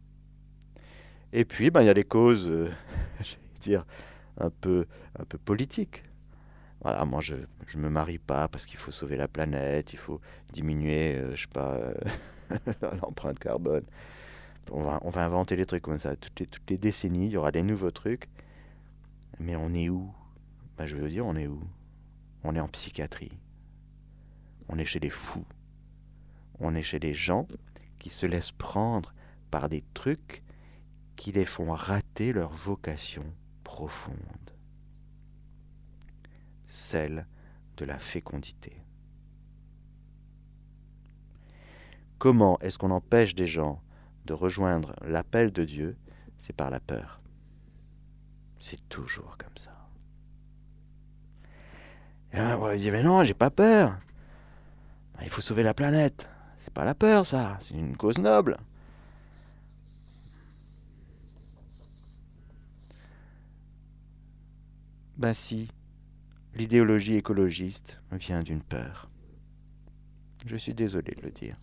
Et 1.32 1.44
puis, 1.44 1.70
ben, 1.70 1.82
il 1.82 1.86
y 1.86 1.90
a 1.90 1.94
des 1.94 2.04
causes, 2.04 2.48
euh, 2.48 2.70
dire, 3.60 3.84
un 4.38 4.50
peu, 4.50 4.86
un 5.18 5.24
peu 5.24 5.36
politiques. 5.36 6.04
Voilà, 6.80 7.04
moi, 7.04 7.20
je 7.20 7.34
ne 7.34 7.82
me 7.82 7.88
marie 7.88 8.18
pas 8.18 8.46
parce 8.46 8.66
qu'il 8.66 8.78
faut 8.78 8.92
sauver 8.92 9.16
la 9.16 9.26
planète, 9.26 9.92
il 9.92 9.98
faut 9.98 10.20
diminuer, 10.52 11.14
je 11.14 11.22
euh, 11.22 11.34
je 11.34 11.42
sais 11.42 11.48
pas, 11.48 11.74
euh, 11.74 11.94
l'empreinte 13.02 13.38
carbone. 13.38 13.84
On 14.70 14.78
va, 14.78 15.24
inventer 15.24 15.56
des 15.56 15.66
trucs 15.66 15.82
comme 15.82 15.98
ça. 15.98 16.16
Toutes 16.16 16.38
les, 16.40 16.46
toutes 16.46 16.70
les 16.70 16.78
décennies, 16.78 17.26
il 17.26 17.32
y 17.32 17.36
aura 17.36 17.50
des 17.50 17.62
nouveaux 17.62 17.90
trucs. 17.90 18.28
Mais 19.40 19.56
on 19.56 19.74
est 19.74 19.88
où? 19.88 20.14
Ben, 20.78 20.86
Je 20.86 20.96
veux 20.96 21.08
dire, 21.08 21.26
on 21.26 21.36
est 21.36 21.46
où? 21.46 21.60
On 22.44 22.54
est 22.54 22.60
en 22.60 22.68
psychiatrie. 22.68 23.32
On 24.68 24.78
est 24.78 24.84
chez 24.84 25.00
les 25.00 25.10
fous. 25.10 25.44
On 26.66 26.74
est 26.74 26.82
chez 26.82 26.98
des 26.98 27.12
gens 27.12 27.46
qui 27.98 28.08
se 28.08 28.24
laissent 28.24 28.52
prendre 28.52 29.12
par 29.50 29.68
des 29.68 29.82
trucs 29.92 30.42
qui 31.14 31.30
les 31.30 31.44
font 31.44 31.70
rater 31.70 32.32
leur 32.32 32.50
vocation 32.50 33.22
profonde, 33.64 34.50
celle 36.64 37.26
de 37.76 37.84
la 37.84 37.98
fécondité. 37.98 38.82
Comment 42.16 42.58
est-ce 42.60 42.78
qu'on 42.78 42.92
empêche 42.92 43.34
des 43.34 43.46
gens 43.46 43.82
de 44.24 44.32
rejoindre 44.32 44.96
l'appel 45.02 45.52
de 45.52 45.66
Dieu? 45.66 45.98
C'est 46.38 46.56
par 46.56 46.70
la 46.70 46.80
peur. 46.80 47.20
C'est 48.58 48.88
toujours 48.88 49.36
comme 49.36 49.58
ça. 49.58 49.86
Et 52.32 52.40
on 52.40 52.60
va 52.60 52.74
dire, 52.74 52.94
mais 52.94 53.02
non, 53.02 53.22
j'ai 53.22 53.34
pas 53.34 53.50
peur. 53.50 54.00
Il 55.20 55.28
faut 55.28 55.42
sauver 55.42 55.62
la 55.62 55.74
planète. 55.74 56.26
C'est 56.64 56.72
pas 56.72 56.86
la 56.86 56.94
peur, 56.94 57.26
ça. 57.26 57.58
C'est 57.60 57.74
une 57.74 57.94
cause 57.94 58.16
noble. 58.16 58.56
Ben 65.18 65.34
si, 65.34 65.68
l'idéologie 66.54 67.16
écologiste 67.16 68.00
vient 68.12 68.42
d'une 68.42 68.62
peur. 68.62 69.10
Je 70.46 70.56
suis 70.56 70.72
désolé 70.72 71.12
de 71.12 71.20
le 71.20 71.30
dire. 71.32 71.60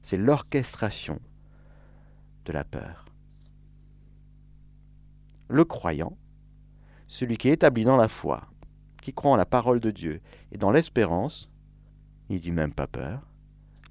C'est 0.00 0.16
l'orchestration 0.16 1.20
de 2.46 2.52
la 2.52 2.64
peur. 2.64 3.04
le 5.50 5.66
croyant, 5.66 6.16
celui 7.08 7.36
qui 7.36 7.50
est 7.50 7.52
établi 7.52 7.84
dans 7.84 7.96
la 7.96 8.08
foi, 8.08 8.48
qui 9.02 9.12
croit 9.12 9.32
en 9.32 9.36
la 9.36 9.44
parole 9.44 9.80
de 9.80 9.90
Dieu 9.90 10.22
et 10.50 10.56
dans 10.56 10.70
l'espérance, 10.70 11.50
il 12.30 12.40
dit 12.40 12.52
même 12.52 12.72
pas 12.72 12.86
peur. 12.86 13.33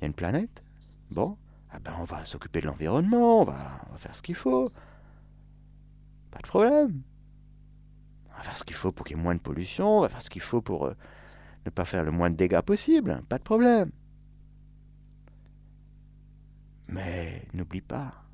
Une 0.03 0.13
planète. 0.13 0.63
Bon, 1.11 1.37
ah 1.69 1.79
ben 1.79 1.93
on 1.99 2.03
va 2.03 2.25
s'occuper 2.25 2.59
de 2.59 2.67
l'environnement, 2.67 3.41
on 3.41 3.43
va, 3.45 3.79
faire 3.97 4.15
ce 4.15 4.21
qu'il 4.21 4.35
faut. 4.35 4.69
Pas 6.29 6.39
de 6.39 6.47
problème. 6.47 7.01
On 8.29 8.35
va 8.35 8.43
faire 8.43 8.57
ce 8.57 8.63
qu'il 8.63 8.75
faut 8.75 8.91
pour 8.91 9.05
qu'il 9.05 9.15
y 9.15 9.19
ait 9.19 9.23
moins 9.23 9.35
de 9.35 9.39
pollution, 9.39 9.99
on 9.99 10.01
va 10.01 10.09
faire 10.09 10.21
ce 10.21 10.29
qu'il 10.29 10.41
faut 10.41 10.61
pour 10.61 10.87
euh, 10.87 10.93
ne 11.65 11.69
pas 11.69 11.85
faire 11.85 12.03
le 12.03 12.11
moins 12.11 12.29
de 12.29 12.35
dégâts 12.35 12.61
possible, 12.61 13.21
pas 13.29 13.37
de 13.37 13.43
problème. 13.43 13.91
Mais 16.87 17.47
n'oublie 17.53 17.81
pas 17.81 18.25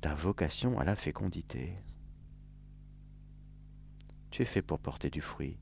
ta 0.00 0.14
vocation 0.14 0.78
à 0.78 0.84
la 0.84 0.96
fécondité. 0.96 1.74
Tu 4.30 4.42
es 4.42 4.46
fait 4.46 4.62
pour 4.62 4.80
porter 4.80 5.08
du 5.10 5.20
fruit 5.20 5.58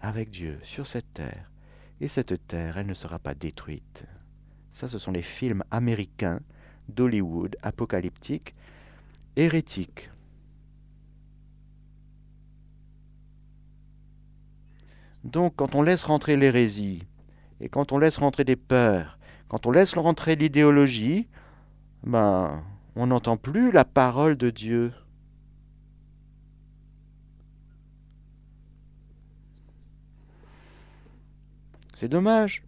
avec 0.00 0.30
Dieu 0.30 0.58
sur 0.62 0.86
cette 0.86 1.12
terre, 1.12 1.50
et 2.00 2.08
cette 2.08 2.46
terre, 2.46 2.78
elle 2.78 2.86
ne 2.86 2.94
sera 2.94 3.18
pas 3.18 3.34
détruite. 3.34 4.04
Ça, 4.68 4.88
ce 4.88 4.98
sont 4.98 5.12
les 5.12 5.22
films 5.22 5.64
américains 5.70 6.40
d'Hollywood, 6.88 7.56
apocalyptiques, 7.62 8.54
hérétiques. 9.36 10.10
Donc, 15.24 15.54
quand 15.56 15.74
on 15.74 15.82
laisse 15.82 16.04
rentrer 16.04 16.36
l'hérésie, 16.36 17.02
et 17.60 17.68
quand 17.68 17.92
on 17.92 17.98
laisse 17.98 18.18
rentrer 18.18 18.44
des 18.44 18.56
peurs, 18.56 19.18
quand 19.48 19.66
on 19.66 19.70
laisse 19.70 19.94
rentrer 19.94 20.36
l'idéologie, 20.36 21.28
ben, 22.04 22.62
on 22.94 23.08
n'entend 23.08 23.36
plus 23.36 23.72
la 23.72 23.84
parole 23.84 24.36
de 24.36 24.50
Dieu. 24.50 24.92
C'est 32.00 32.08
dommage. 32.08 32.62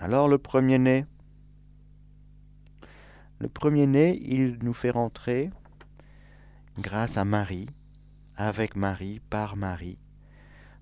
Alors 0.00 0.28
le 0.28 0.38
premier-né, 0.38 1.04
le 3.38 3.50
premier-né, 3.50 4.18
il 4.22 4.56
nous 4.62 4.72
fait 4.72 4.88
rentrer 4.88 5.50
grâce 6.78 7.18
à 7.18 7.26
Marie, 7.26 7.68
avec 8.34 8.76
Marie, 8.76 9.20
par 9.28 9.58
Marie, 9.58 9.98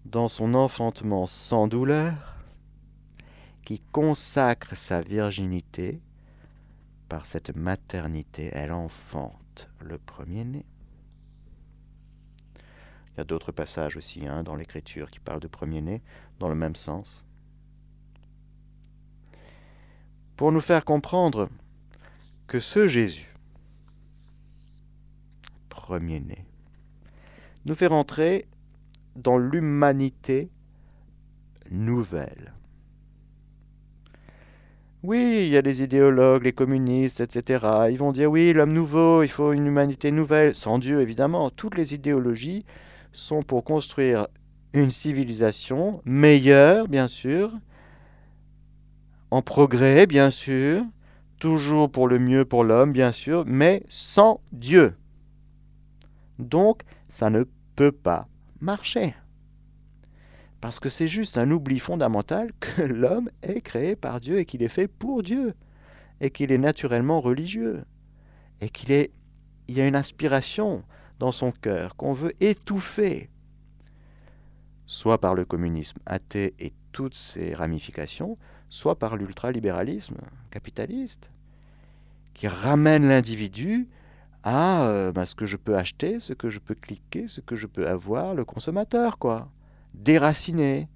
dans 0.04 0.28
son 0.28 0.54
enfantement 0.54 1.26
sans 1.26 1.66
douleur, 1.66 2.37
qui 3.64 3.80
consacre 3.80 4.76
sa 4.76 5.00
virginité, 5.00 6.00
par 7.09 7.26
cette 7.26 7.56
maternité, 7.56 8.50
elle 8.52 8.70
enfante 8.70 9.68
le 9.80 9.98
premier-né. 9.98 10.64
Il 13.16 13.18
y 13.18 13.22
a 13.22 13.24
d'autres 13.24 13.52
passages 13.52 13.96
aussi 13.96 14.26
hein, 14.26 14.42
dans 14.42 14.57
l'Écriture 14.57 15.11
qui 15.11 15.20
parlent 15.20 15.40
de 15.40 15.48
premier-né 15.48 16.02
dans 16.38 16.48
le 16.48 16.55
même 16.55 16.76
sens. 16.76 17.26
pour 20.37 20.52
nous 20.52 20.61
faire 20.61 20.85
comprendre 20.85 21.48
que 22.46 22.61
ce 22.61 22.87
Jésus, 22.87 23.35
premier-né, 25.68 26.44
nous 27.64 27.74
fait 27.74 27.87
rentrer 27.87 28.46
dans 29.16 29.38
l'humanité 29.38 30.50
nouvelle. 31.70 32.52
Oui, 35.02 35.44
il 35.46 35.52
y 35.52 35.57
a 35.57 35.62
les 35.62 35.83
idéologues, 35.83 36.44
les 36.44 36.52
communistes, 36.52 37.20
etc. 37.20 37.64
Ils 37.90 37.98
vont 37.98 38.12
dire 38.12 38.31
oui, 38.31 38.52
l'homme 38.52 38.72
nouveau, 38.72 39.22
il 39.22 39.29
faut 39.29 39.52
une 39.52 39.66
humanité 39.66 40.11
nouvelle, 40.11 40.55
sans 40.55 40.79
Dieu 40.79 41.00
évidemment. 41.00 41.50
Toutes 41.50 41.76
les 41.76 41.94
idéologies 41.94 42.64
sont 43.16 43.42
pour 43.42 43.64
construire 43.64 44.26
une 44.72 44.90
civilisation 44.90 46.02
meilleure, 46.05 46.87
bien 46.87 47.09
sûr, 47.09 47.52
en 49.31 49.42
progrès, 49.42 50.07
bien 50.07 50.31
sûr, 50.31 50.85
toujours 51.40 51.90
pour 51.90 52.09
le 52.09 52.18
mieux 52.18 52.44
pour 52.44 52.62
l'homme, 52.62 52.92
bien 52.92 53.12
sûr, 53.12 53.44
mais 53.46 53.83
sans 53.88 54.40
Dieu. 54.52 54.94
Donc, 56.38 56.83
ça 57.09 57.31
ne 57.31 57.44
peut 57.74 57.92
pas 57.92 58.29
marcher. 58.61 59.14
Parce 60.61 60.79
que 60.79 60.90
c'est 60.90 61.09
juste 61.09 61.38
un 61.38 61.50
oubli 61.50 61.79
fondamental 61.79 62.50
que 62.61 62.83
l'homme 62.83 63.31
est 63.42 63.62
créé 63.62 63.96
par 63.96 64.20
Dieu 64.20 64.38
et 64.38 64.44
qu'il 64.44 64.62
est 64.62 64.68
fait 64.68 64.88
pour 64.88 65.22
Dieu, 65.22 65.55
et 66.20 66.31
qu'il 66.31 66.52
est 66.52 66.59
naturellement 66.59 67.20
religieux, 67.20 67.83
et 68.61 68.68
qu'il 68.68 68.92
est, 68.92 69.11
il 69.68 69.76
y 69.76 69.81
a 69.81 69.87
une 69.87 69.96
aspiration 69.96 70.85
dans 71.18 71.33
son 71.33 71.52
cœur 71.52 71.96
qu'on 71.96 72.12
veut 72.12 72.33
étouffer, 72.40 73.31
soit 74.87 75.20
par 75.20 75.35
le 75.35 75.44
communisme 75.44 75.98
athée 76.07 76.55
et 76.59 76.72
toutes 76.92 77.14
ses 77.14 77.55
ramifications, 77.55 78.38
soit 78.68 78.98
par 78.98 79.16
l'ultralibéralisme 79.16 80.16
capitaliste, 80.50 81.31
qui 82.35 82.48
ramène 82.48 83.09
l'individu 83.09 83.88
à 84.42 84.87
euh, 84.87 85.12
bah, 85.12 85.26
ce 85.26 85.35
que 85.35 85.46
je 85.46 85.57
peux 85.57 85.76
acheter, 85.76 86.20
ce 86.20 86.33
que 86.33 86.50
je 86.50 86.61
peux 86.61 86.74
cliquer, 86.74 87.26
ce 87.26 87.40
que 87.40 87.57
je 87.57 87.66
peux 87.66 87.88
avoir, 87.88 88.35
le 88.35 88.44
consommateur, 88.44 89.18
quoi. 89.18 89.50
Déraciné. 89.94 90.88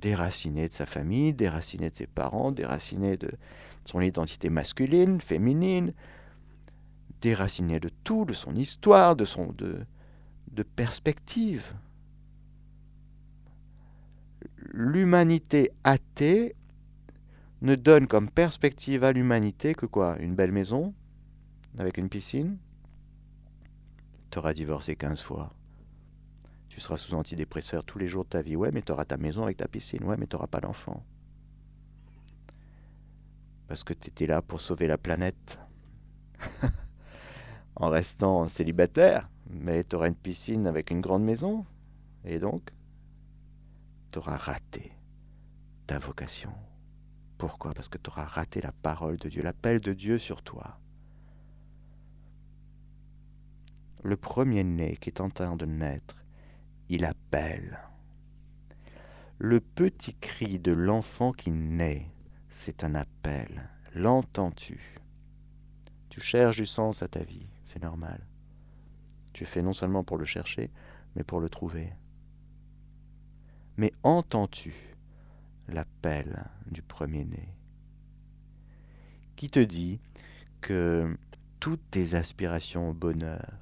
Déraciné 0.00 0.68
de 0.68 0.74
sa 0.74 0.86
famille, 0.86 1.32
déraciné 1.32 1.90
de 1.90 1.96
ses 1.96 2.06
parents, 2.06 2.52
déraciné 2.52 3.16
de 3.16 3.30
son 3.84 4.00
identité 4.00 4.50
masculine, 4.50 5.20
féminine, 5.20 5.92
déraciné 7.20 7.80
de 7.80 7.88
tout, 8.04 8.24
de 8.24 8.32
son 8.32 8.54
histoire, 8.54 9.16
de 9.16 9.24
son 9.24 9.52
de, 9.52 9.84
de 10.52 10.62
perspective. 10.62 11.74
L'humanité 14.72 15.72
athée 15.84 16.54
ne 17.62 17.74
donne 17.74 18.06
comme 18.06 18.30
perspective 18.30 19.04
à 19.04 19.12
l'humanité 19.12 19.74
que 19.74 19.86
quoi? 19.86 20.18
Une 20.18 20.34
belle 20.34 20.52
maison 20.52 20.94
avec 21.78 21.98
une 21.98 22.08
piscine? 22.08 22.58
Tu 24.30 24.38
auras 24.38 24.52
divorcé 24.52 24.96
15 24.96 25.20
fois. 25.20 25.52
Tu 26.68 26.80
seras 26.80 26.96
sous 26.96 27.14
antidépresseur 27.14 27.84
tous 27.84 27.98
les 27.98 28.06
jours 28.06 28.24
de 28.24 28.30
ta 28.30 28.42
vie. 28.42 28.56
Ouais, 28.56 28.70
mais 28.72 28.82
tu 28.82 28.92
auras 28.92 29.04
ta 29.04 29.16
maison 29.16 29.42
avec 29.42 29.56
ta 29.56 29.66
piscine. 29.66 30.04
Ouais, 30.04 30.16
mais 30.16 30.26
tu 30.26 30.36
n'auras 30.36 30.46
pas 30.46 30.60
d'enfant. 30.60 31.04
Parce 33.66 33.82
que 33.84 33.92
tu 33.92 34.08
étais 34.08 34.26
là 34.26 34.40
pour 34.40 34.60
sauver 34.60 34.86
la 34.86 34.98
planète. 34.98 35.58
en 37.76 37.88
restant 37.88 38.48
célibataire. 38.48 39.28
Mais 39.50 39.84
tu 39.84 39.96
auras 39.96 40.08
une 40.08 40.14
piscine 40.14 40.66
avec 40.66 40.90
une 40.90 41.00
grande 41.00 41.24
maison. 41.24 41.66
Et 42.24 42.38
donc, 42.38 42.70
tu 44.12 44.18
auras 44.18 44.36
raté 44.36 44.92
ta 45.86 45.98
vocation. 45.98 46.52
Pourquoi? 47.38 47.72
Parce 47.74 47.88
que 47.88 47.98
tu 47.98 48.10
auras 48.10 48.24
raté 48.24 48.60
la 48.60 48.72
parole 48.72 49.16
de 49.16 49.28
Dieu, 49.28 49.42
l'appel 49.42 49.80
de 49.80 49.92
Dieu 49.92 50.18
sur 50.18 50.42
toi. 50.42 50.78
Le 54.02 54.16
premier-né 54.16 54.96
qui 54.96 55.10
est 55.10 55.20
en 55.20 55.30
train 55.30 55.56
de 55.56 55.66
naître, 55.66 56.16
il 56.88 57.04
appelle. 57.04 57.78
Le 59.38 59.60
petit 59.60 60.14
cri 60.14 60.58
de 60.58 60.72
l'enfant 60.72 61.32
qui 61.32 61.50
naît, 61.50 62.10
c'est 62.48 62.84
un 62.84 62.94
appel. 62.94 63.68
L'entends-tu? 63.94 64.98
Tu 66.08 66.20
cherches 66.20 66.56
du 66.56 66.66
sens 66.66 67.02
à 67.02 67.08
ta 67.08 67.22
vie, 67.22 67.48
c'est 67.70 67.82
normal. 67.82 68.26
Tu 69.32 69.44
fais 69.44 69.62
non 69.62 69.72
seulement 69.72 70.02
pour 70.02 70.18
le 70.18 70.24
chercher, 70.24 70.72
mais 71.14 71.22
pour 71.22 71.38
le 71.38 71.48
trouver. 71.48 71.92
Mais 73.76 73.92
entends-tu 74.02 74.74
l'appel 75.68 76.50
du 76.66 76.82
premier-né, 76.82 77.54
qui 79.36 79.48
te 79.48 79.60
dit 79.60 80.00
que 80.60 81.16
toutes 81.60 81.92
tes 81.92 82.14
aspirations 82.14 82.90
au 82.90 82.92
bonheur, 82.92 83.52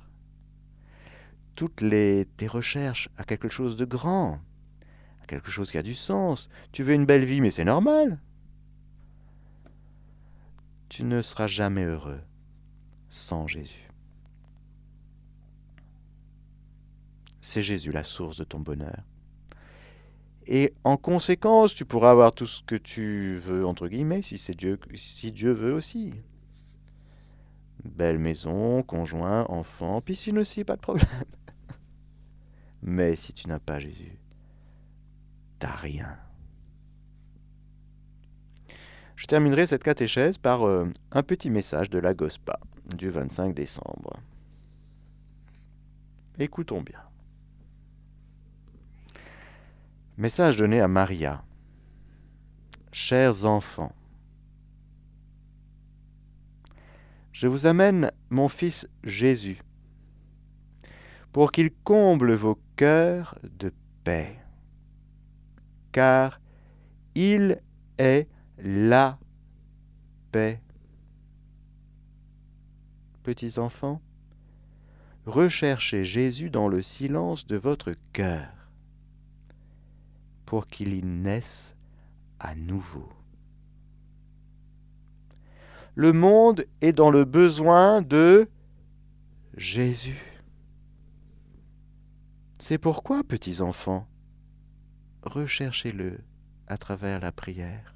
toutes 1.54 1.76
tes 1.76 2.46
recherches 2.46 3.10
à 3.18 3.24
quelque 3.24 3.50
chose 3.50 3.76
de 3.76 3.84
grand, 3.84 4.40
à 5.20 5.26
quelque 5.26 5.50
chose 5.50 5.70
qui 5.70 5.76
a 5.76 5.82
du 5.82 5.94
sens, 5.94 6.48
tu 6.72 6.82
veux 6.82 6.94
une 6.94 7.04
belle 7.04 7.26
vie, 7.26 7.42
mais 7.42 7.50
c'est 7.50 7.64
normal. 7.64 8.18
Tu 10.88 11.04
ne 11.04 11.20
seras 11.20 11.46
jamais 11.46 11.84
heureux 11.84 12.22
sans 13.10 13.46
Jésus. 13.46 13.87
C'est 17.48 17.62
Jésus 17.62 17.92
la 17.92 18.04
source 18.04 18.36
de 18.36 18.44
ton 18.44 18.60
bonheur. 18.60 19.02
Et 20.46 20.74
en 20.84 20.98
conséquence, 20.98 21.74
tu 21.74 21.86
pourras 21.86 22.10
avoir 22.10 22.34
tout 22.34 22.44
ce 22.44 22.60
que 22.60 22.74
tu 22.74 23.36
veux, 23.36 23.64
entre 23.64 23.88
guillemets, 23.88 24.20
si 24.20 24.36
c'est 24.36 24.54
Dieu, 24.54 24.78
si 24.94 25.32
Dieu 25.32 25.52
veut 25.52 25.72
aussi. 25.72 26.12
Belle 27.86 28.18
maison, 28.18 28.82
conjoint, 28.82 29.46
enfant, 29.48 30.02
piscine 30.02 30.38
aussi, 30.38 30.62
pas 30.62 30.76
de 30.76 30.82
problème. 30.82 31.08
Mais 32.82 33.16
si 33.16 33.32
tu 33.32 33.48
n'as 33.48 33.60
pas 33.60 33.78
Jésus, 33.78 34.18
t'as 35.58 35.74
rien. 35.74 36.18
Je 39.16 39.24
terminerai 39.24 39.66
cette 39.66 39.84
catéchèse 39.84 40.36
par 40.36 40.68
euh, 40.68 40.84
un 41.12 41.22
petit 41.22 41.48
message 41.48 41.88
de 41.88 41.98
la 41.98 42.12
Gospa 42.12 42.60
du 42.94 43.08
25 43.08 43.54
décembre. 43.54 44.20
Écoutons 46.38 46.82
bien. 46.82 47.07
Message 50.18 50.56
donné 50.56 50.80
à 50.80 50.88
Maria. 50.88 51.44
Chers 52.90 53.44
enfants, 53.44 53.94
je 57.30 57.46
vous 57.46 57.66
amène 57.66 58.10
mon 58.28 58.48
fils 58.48 58.88
Jésus 59.04 59.62
pour 61.30 61.52
qu'il 61.52 61.70
comble 61.84 62.32
vos 62.32 62.58
cœurs 62.74 63.38
de 63.44 63.72
paix, 64.02 64.36
car 65.92 66.40
il 67.14 67.62
est 67.98 68.26
la 68.58 69.20
paix. 70.32 70.60
Petits 73.22 73.60
enfants, 73.60 74.02
recherchez 75.26 76.02
Jésus 76.02 76.50
dans 76.50 76.66
le 76.66 76.82
silence 76.82 77.46
de 77.46 77.56
votre 77.56 77.94
cœur 78.12 78.57
pour 80.48 80.66
qu'il 80.66 80.94
y 80.94 81.02
naisse 81.02 81.76
à 82.40 82.54
nouveau. 82.54 83.06
Le 85.94 86.14
monde 86.14 86.64
est 86.80 86.94
dans 86.94 87.10
le 87.10 87.26
besoin 87.26 88.00
de 88.00 88.48
Jésus. 89.58 90.42
C'est 92.58 92.78
pourquoi, 92.78 93.24
petits 93.24 93.60
enfants, 93.60 94.08
recherchez-le 95.20 96.18
à 96.66 96.78
travers 96.78 97.20
la 97.20 97.30
prière, 97.30 97.94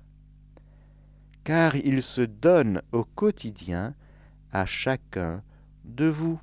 car 1.44 1.74
il 1.76 2.02
se 2.02 2.20
donne 2.20 2.82
au 2.92 3.04
quotidien 3.04 3.94
à 4.50 4.66
chacun 4.66 5.42
de 5.86 6.04
vous. 6.04 6.38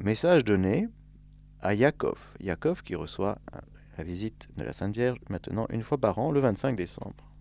Message 0.00 0.44
donné 0.44 0.88
à 1.60 1.74
Yakov. 1.74 2.32
Yakov 2.38 2.84
qui 2.84 2.94
reçoit 2.94 3.40
la 3.96 4.04
visite 4.04 4.46
de 4.56 4.62
la 4.62 4.72
Sainte 4.72 4.94
Vierge 4.94 5.18
maintenant 5.28 5.66
une 5.70 5.82
fois 5.82 5.98
par 5.98 6.20
an, 6.20 6.30
le 6.30 6.38
25 6.38 6.76
décembre. 6.76 7.32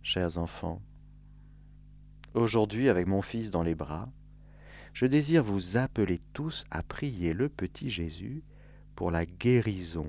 Chers 0.00 0.38
enfants, 0.38 0.80
aujourd'hui 2.32 2.88
avec 2.88 3.06
mon 3.06 3.20
fils 3.20 3.50
dans 3.50 3.62
les 3.62 3.74
bras, 3.74 4.08
je 4.94 5.04
désire 5.04 5.44
vous 5.44 5.76
appeler 5.76 6.18
tous 6.32 6.64
à 6.70 6.82
prier 6.82 7.34
le 7.34 7.50
petit 7.50 7.90
Jésus 7.90 8.42
pour 8.94 9.10
la 9.10 9.26
guérison 9.26 10.08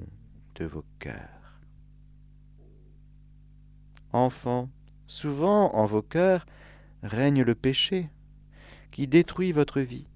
de 0.56 0.66
vos 0.66 0.86
cœurs. 1.00 1.60
Enfants, 4.14 4.70
souvent 5.06 5.76
en 5.76 5.84
vos 5.84 6.02
cœurs 6.02 6.46
règne 7.04 7.44
le 7.44 7.56
péché 7.56 8.10
qui 8.90 9.06
détruit 9.06 9.52
votre 9.52 9.82
vie 9.82 10.09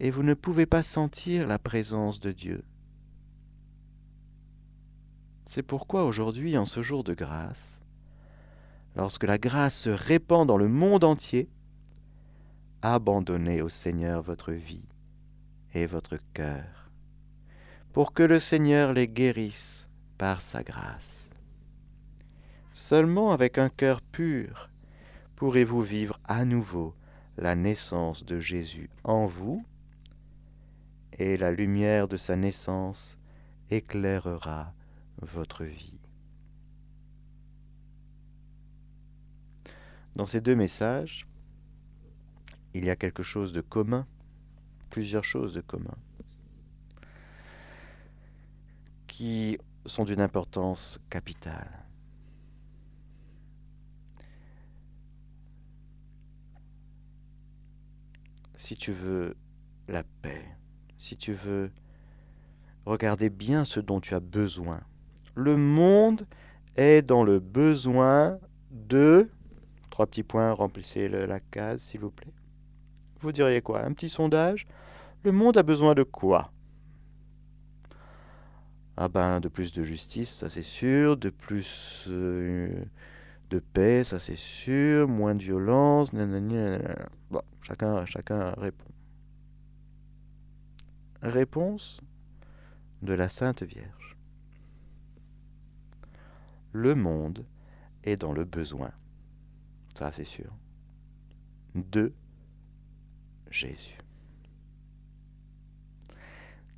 et 0.00 0.10
vous 0.10 0.22
ne 0.22 0.34
pouvez 0.34 0.66
pas 0.66 0.82
sentir 0.82 1.46
la 1.46 1.58
présence 1.58 2.20
de 2.20 2.32
Dieu. 2.32 2.64
C'est 5.44 5.62
pourquoi 5.62 6.04
aujourd'hui, 6.04 6.58
en 6.58 6.66
ce 6.66 6.82
jour 6.82 7.04
de 7.04 7.14
grâce, 7.14 7.80
lorsque 8.96 9.24
la 9.24 9.38
grâce 9.38 9.78
se 9.78 9.90
répand 9.90 10.46
dans 10.46 10.58
le 10.58 10.68
monde 10.68 11.04
entier, 11.04 11.48
abandonnez 12.82 13.62
au 13.62 13.68
Seigneur 13.68 14.22
votre 14.22 14.52
vie 14.52 14.88
et 15.74 15.86
votre 15.86 16.18
cœur, 16.34 16.90
pour 17.92 18.12
que 18.12 18.22
le 18.22 18.38
Seigneur 18.38 18.92
les 18.92 19.08
guérisse 19.08 19.88
par 20.18 20.42
sa 20.42 20.62
grâce. 20.62 21.30
Seulement 22.72 23.32
avec 23.32 23.58
un 23.58 23.70
cœur 23.70 24.02
pur 24.02 24.68
pourrez-vous 25.34 25.82
vivre 25.82 26.18
à 26.24 26.44
nouveau 26.44 26.94
la 27.36 27.54
naissance 27.54 28.24
de 28.24 28.40
Jésus 28.40 28.90
en 29.04 29.24
vous 29.24 29.64
et 31.18 31.36
la 31.36 31.50
lumière 31.50 32.08
de 32.08 32.16
sa 32.16 32.36
naissance 32.36 33.18
éclairera 33.70 34.72
votre 35.20 35.64
vie. 35.64 36.00
Dans 40.14 40.26
ces 40.26 40.40
deux 40.40 40.54
messages, 40.54 41.26
il 42.74 42.84
y 42.84 42.90
a 42.90 42.96
quelque 42.96 43.22
chose 43.22 43.52
de 43.52 43.60
commun, 43.60 44.06
plusieurs 44.90 45.24
choses 45.24 45.54
de 45.54 45.60
commun, 45.60 45.96
qui 49.06 49.58
sont 49.86 50.04
d'une 50.04 50.20
importance 50.20 51.00
capitale. 51.10 51.84
Si 58.56 58.76
tu 58.76 58.92
veux 58.92 59.36
la 59.86 60.02
paix, 60.02 60.57
si 60.98 61.16
tu 61.16 61.32
veux 61.32 61.70
regarder 62.84 63.30
bien 63.30 63.64
ce 63.64 63.80
dont 63.80 64.00
tu 64.00 64.14
as 64.14 64.20
besoin. 64.20 64.80
Le 65.34 65.56
monde 65.56 66.26
est 66.76 67.02
dans 67.02 67.24
le 67.24 67.38
besoin 67.38 68.38
de... 68.70 69.30
Trois 69.90 70.06
petits 70.06 70.22
points, 70.22 70.52
remplissez 70.52 71.08
la 71.08 71.40
case, 71.40 71.82
s'il 71.82 72.00
vous 72.00 72.10
plaît. 72.10 72.32
Vous 73.20 73.32
diriez 73.32 73.62
quoi? 73.62 73.84
Un 73.84 73.92
petit 73.92 74.08
sondage? 74.08 74.66
Le 75.24 75.32
monde 75.32 75.56
a 75.56 75.62
besoin 75.62 75.94
de 75.94 76.02
quoi? 76.02 76.52
Ah 78.96 79.08
ben, 79.08 79.40
de 79.40 79.48
plus 79.48 79.72
de 79.72 79.82
justice, 79.84 80.30
ça 80.30 80.48
c'est 80.48 80.62
sûr, 80.62 81.16
de 81.16 81.30
plus 81.30 82.04
euh, 82.08 82.84
de 83.50 83.60
paix, 83.60 84.02
ça 84.02 84.18
c'est 84.18 84.36
sûr, 84.36 85.06
moins 85.06 85.36
de 85.36 85.42
violence, 85.42 86.12
Bon, 86.12 87.42
chacun, 87.62 88.04
chacun 88.06 88.54
répond. 88.58 88.84
Réponse 91.22 92.00
de 93.02 93.12
la 93.12 93.28
Sainte 93.28 93.62
Vierge. 93.62 94.16
Le 96.72 96.94
monde 96.94 97.44
est 98.04 98.16
dans 98.16 98.32
le 98.32 98.44
besoin, 98.44 98.92
ça 99.94 100.12
c'est 100.12 100.24
sûr, 100.24 100.52
de 101.74 102.12
Jésus. 103.50 103.98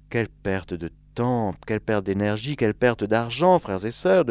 Quelle 0.09 0.29
perte 0.29 0.75
de 0.75 0.91
temps, 1.15 1.55
quelle 1.67 1.81
perte 1.81 2.07
d'énergie, 2.07 2.57
quelle 2.57 2.75
perte 2.75 3.05
d'argent, 3.05 3.59
frères 3.59 3.85
et 3.85 3.91
sœurs, 3.91 4.25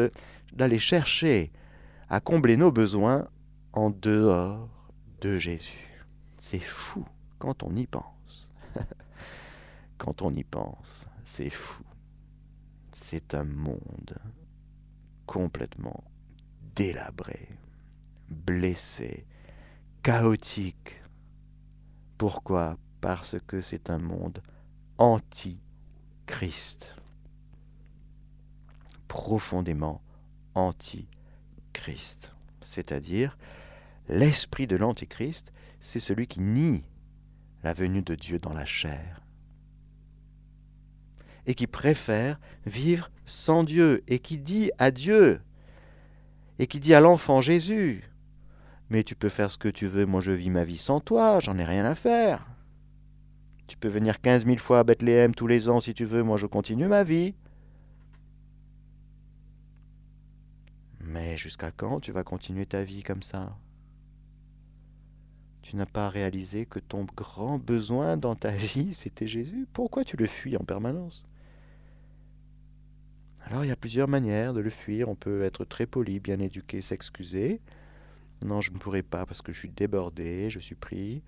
d'aller 0.52 0.78
chercher 0.78 1.52
à 2.08 2.20
combler 2.20 2.56
nos 2.56 2.72
besoins 2.72 3.28
en 3.72 3.90
dehors 3.90 4.68
de 5.20 5.38
Jésus. 5.38 6.04
C'est 6.36 6.58
fou 6.58 7.06
quand 7.38 7.62
on 7.62 7.76
y 7.76 7.86
pense. 7.86 8.50
Quand 10.00 10.22
on 10.22 10.32
y 10.32 10.44
pense, 10.44 11.06
c'est 11.24 11.50
fou. 11.50 11.84
C'est 12.90 13.34
un 13.34 13.44
monde 13.44 14.16
complètement 15.26 16.02
délabré, 16.74 17.50
blessé, 18.30 19.26
chaotique. 20.02 21.02
Pourquoi? 22.16 22.78
Parce 23.02 23.36
que 23.46 23.60
c'est 23.60 23.90
un 23.90 23.98
monde 23.98 24.40
anti-Christ. 24.96 26.96
Profondément 29.06 30.00
anti-Christ. 30.54 32.34
C'est-à-dire, 32.62 33.36
l'esprit 34.08 34.66
de 34.66 34.76
l'antichrist, 34.76 35.52
c'est 35.82 36.00
celui 36.00 36.26
qui 36.26 36.40
nie 36.40 36.86
la 37.62 37.74
venue 37.74 38.00
de 38.00 38.14
Dieu 38.14 38.38
dans 38.38 38.54
la 38.54 38.64
chair 38.64 39.19
et 41.50 41.54
qui 41.54 41.66
préfère 41.66 42.38
vivre 42.64 43.10
sans 43.26 43.64
Dieu 43.64 44.04
et 44.06 44.20
qui 44.20 44.38
dit 44.38 44.70
à 44.78 44.92
Dieu 44.92 45.40
et 46.60 46.68
qui 46.68 46.78
dit 46.78 46.94
à 46.94 47.00
l'enfant 47.00 47.40
Jésus 47.40 48.08
Mais 48.88 49.02
tu 49.02 49.16
peux 49.16 49.28
faire 49.28 49.50
ce 49.50 49.58
que 49.58 49.68
tu 49.68 49.88
veux, 49.88 50.06
moi 50.06 50.20
je 50.20 50.30
vis 50.30 50.48
ma 50.48 50.62
vie 50.62 50.78
sans 50.78 51.00
toi, 51.00 51.40
j'en 51.40 51.58
ai 51.58 51.64
rien 51.64 51.84
à 51.84 51.96
faire. 51.96 52.46
Tu 53.66 53.76
peux 53.76 53.88
venir 53.88 54.20
quinze 54.20 54.46
mille 54.46 54.60
fois 54.60 54.78
à 54.78 54.84
Bethléem 54.84 55.34
tous 55.34 55.48
les 55.48 55.68
ans 55.68 55.80
si 55.80 55.92
tu 55.92 56.04
veux, 56.04 56.22
moi 56.22 56.36
je 56.36 56.46
continue 56.46 56.86
ma 56.86 57.02
vie. 57.02 57.34
Mais 61.00 61.36
jusqu'à 61.36 61.72
quand 61.72 61.98
tu 61.98 62.12
vas 62.12 62.22
continuer 62.22 62.66
ta 62.66 62.84
vie 62.84 63.02
comme 63.02 63.24
ça? 63.24 63.58
Tu 65.62 65.74
n'as 65.74 65.86
pas 65.86 66.08
réalisé 66.08 66.64
que 66.64 66.78
ton 66.78 67.06
grand 67.16 67.58
besoin 67.58 68.16
dans 68.16 68.36
ta 68.36 68.52
vie, 68.52 68.94
c'était 68.94 69.26
Jésus? 69.26 69.66
Pourquoi 69.72 70.04
tu 70.04 70.16
le 70.16 70.28
fuis 70.28 70.56
en 70.56 70.64
permanence? 70.64 71.24
Alors 73.42 73.64
il 73.64 73.68
y 73.68 73.72
a 73.72 73.76
plusieurs 73.76 74.08
manières 74.08 74.54
de 74.54 74.60
le 74.60 74.70
fuir. 74.70 75.08
On 75.08 75.14
peut 75.14 75.42
être 75.42 75.64
très 75.64 75.86
poli, 75.86 76.20
bien 76.20 76.38
éduqué, 76.38 76.80
s'excuser. 76.80 77.60
Non, 78.42 78.60
je 78.60 78.72
ne 78.72 78.78
pourrai 78.78 79.02
pas 79.02 79.26
parce 79.26 79.42
que 79.42 79.52
je 79.52 79.58
suis 79.58 79.70
débordé, 79.70 80.50
je 80.50 80.60
suis 80.60 80.74
pris. 80.74 81.22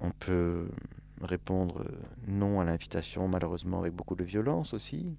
On 0.00 0.10
peut 0.10 0.68
répondre 1.22 1.84
non 2.26 2.60
à 2.60 2.64
l'invitation, 2.64 3.28
malheureusement 3.28 3.80
avec 3.80 3.94
beaucoup 3.94 4.16
de 4.16 4.24
violence 4.24 4.74
aussi. 4.74 5.16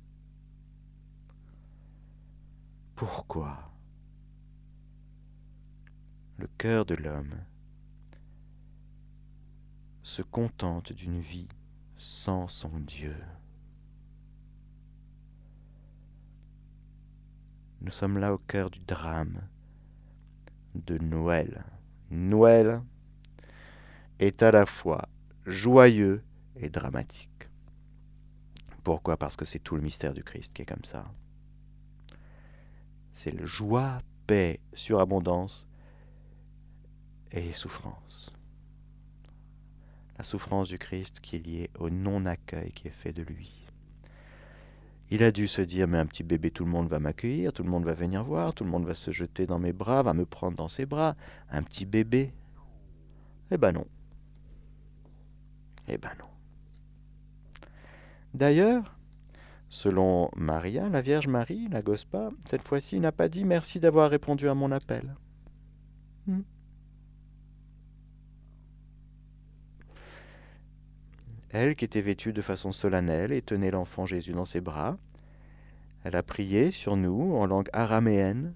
Pourquoi? 2.95 3.71
Le 6.37 6.47
cœur 6.57 6.85
de 6.85 6.95
l'homme 6.95 7.35
se 10.03 10.21
contente 10.21 10.93
d'une 10.93 11.19
vie 11.19 11.47
sans 11.97 12.47
son 12.47 12.79
Dieu. 12.79 13.15
Nous 17.85 17.91
sommes 17.91 18.17
là 18.17 18.33
au 18.33 18.39
cœur 18.39 18.71
du 18.71 18.79
drame 18.79 19.47
de 20.73 20.97
Noël. 20.97 21.63
Noël 22.09 22.81
est 24.17 24.41
à 24.41 24.49
la 24.49 24.65
fois 24.65 25.07
joyeux 25.45 26.23
et 26.55 26.69
dramatique. 26.69 27.47
Pourquoi? 28.83 29.17
Parce 29.17 29.35
que 29.35 29.45
c'est 29.45 29.59
tout 29.59 29.75
le 29.75 29.83
mystère 29.83 30.15
du 30.15 30.23
Christ 30.23 30.51
qui 30.51 30.63
est 30.63 30.65
comme 30.65 30.83
ça. 30.83 31.05
C'est 33.11 33.29
le 33.29 33.45
joie, 33.45 34.01
paix, 34.25 34.59
surabondance 34.73 35.67
et 37.31 37.53
souffrance. 37.53 38.31
La 40.17 40.23
souffrance 40.23 40.69
du 40.69 40.79
Christ 40.79 41.19
qui 41.19 41.35
est 41.35 41.45
liée 41.45 41.69
au 41.77 41.91
non-accueil 41.91 42.71
qui 42.71 42.87
est 42.87 42.91
fait 42.91 43.13
de 43.13 43.21
lui. 43.21 43.64
Il 45.11 45.21
a 45.21 45.31
dû 45.31 45.47
se 45.47 45.61
dire, 45.61 45.87
mais 45.87 45.99
un 45.99 46.05
petit 46.05 46.23
bébé, 46.23 46.49
tout 46.49 46.65
le 46.65 46.71
monde 46.71 46.89
va 46.89 46.99
m'accueillir, 46.99 47.53
tout 47.53 47.63
le 47.63 47.69
monde 47.69 47.85
va 47.85 47.93
venir 47.93 48.23
voir, 48.23 48.53
tout 48.53 48.63
le 48.63 48.71
monde 48.71 48.85
va 48.85 48.95
se 48.95 49.11
jeter 49.11 49.45
dans 49.45 49.59
mes 49.59 49.73
bras, 49.73 50.01
va 50.01 50.13
me 50.13 50.25
prendre 50.25 50.57
dans 50.57 50.67
ses 50.67 50.85
bras. 50.85 51.15
Un 51.51 51.61
petit 51.61 51.85
bébé? 51.85 52.33
Eh 53.51 53.57
ben 53.57 53.71
non. 53.71 53.85
Eh 55.87 55.97
ben 55.99 56.09
non. 56.19 56.25
D'ailleurs, 58.33 58.97
selon 59.69 60.29
Maria, 60.35 60.89
la 60.89 61.01
Vierge 61.01 61.27
Marie, 61.27 61.67
la 61.69 61.83
Gospa, 61.83 62.31
cette 62.45 62.63
fois-ci 62.63 62.99
n'a 62.99 63.11
pas 63.11 63.29
dit 63.29 63.45
merci 63.45 63.79
d'avoir 63.79 64.09
répondu 64.09 64.49
à 64.49 64.55
mon 64.55 64.71
appel. 64.71 65.15
Hmm. 66.25 66.41
Elle 71.57 71.77
qui 71.77 71.85
était 71.85 72.01
vêtue 72.01 72.33
de 72.33 72.41
façon 72.41 72.73
solennelle 72.73 73.31
et 73.31 73.41
tenait 73.41 73.71
l'enfant 73.71 74.05
Jésus 74.05 74.33
dans 74.33 74.43
ses 74.43 74.59
bras, 74.59 74.97
elle 76.03 76.17
a 76.17 76.21
prié 76.21 76.69
sur 76.69 76.97
nous 76.97 77.33
en 77.33 77.45
langue 77.45 77.69
araméenne, 77.71 78.53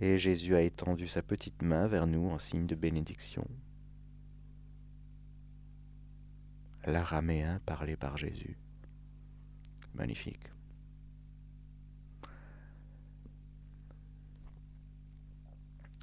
et 0.00 0.18
Jésus 0.18 0.56
a 0.56 0.60
étendu 0.60 1.06
sa 1.06 1.22
petite 1.22 1.62
main 1.62 1.86
vers 1.86 2.08
nous 2.08 2.30
en 2.30 2.38
signe 2.40 2.66
de 2.66 2.74
bénédiction. 2.74 3.46
l'araméen 6.84 7.60
parlé 7.64 7.94
par 7.94 8.16
Jésus. 8.16 8.58
Magnifique. 9.94 10.50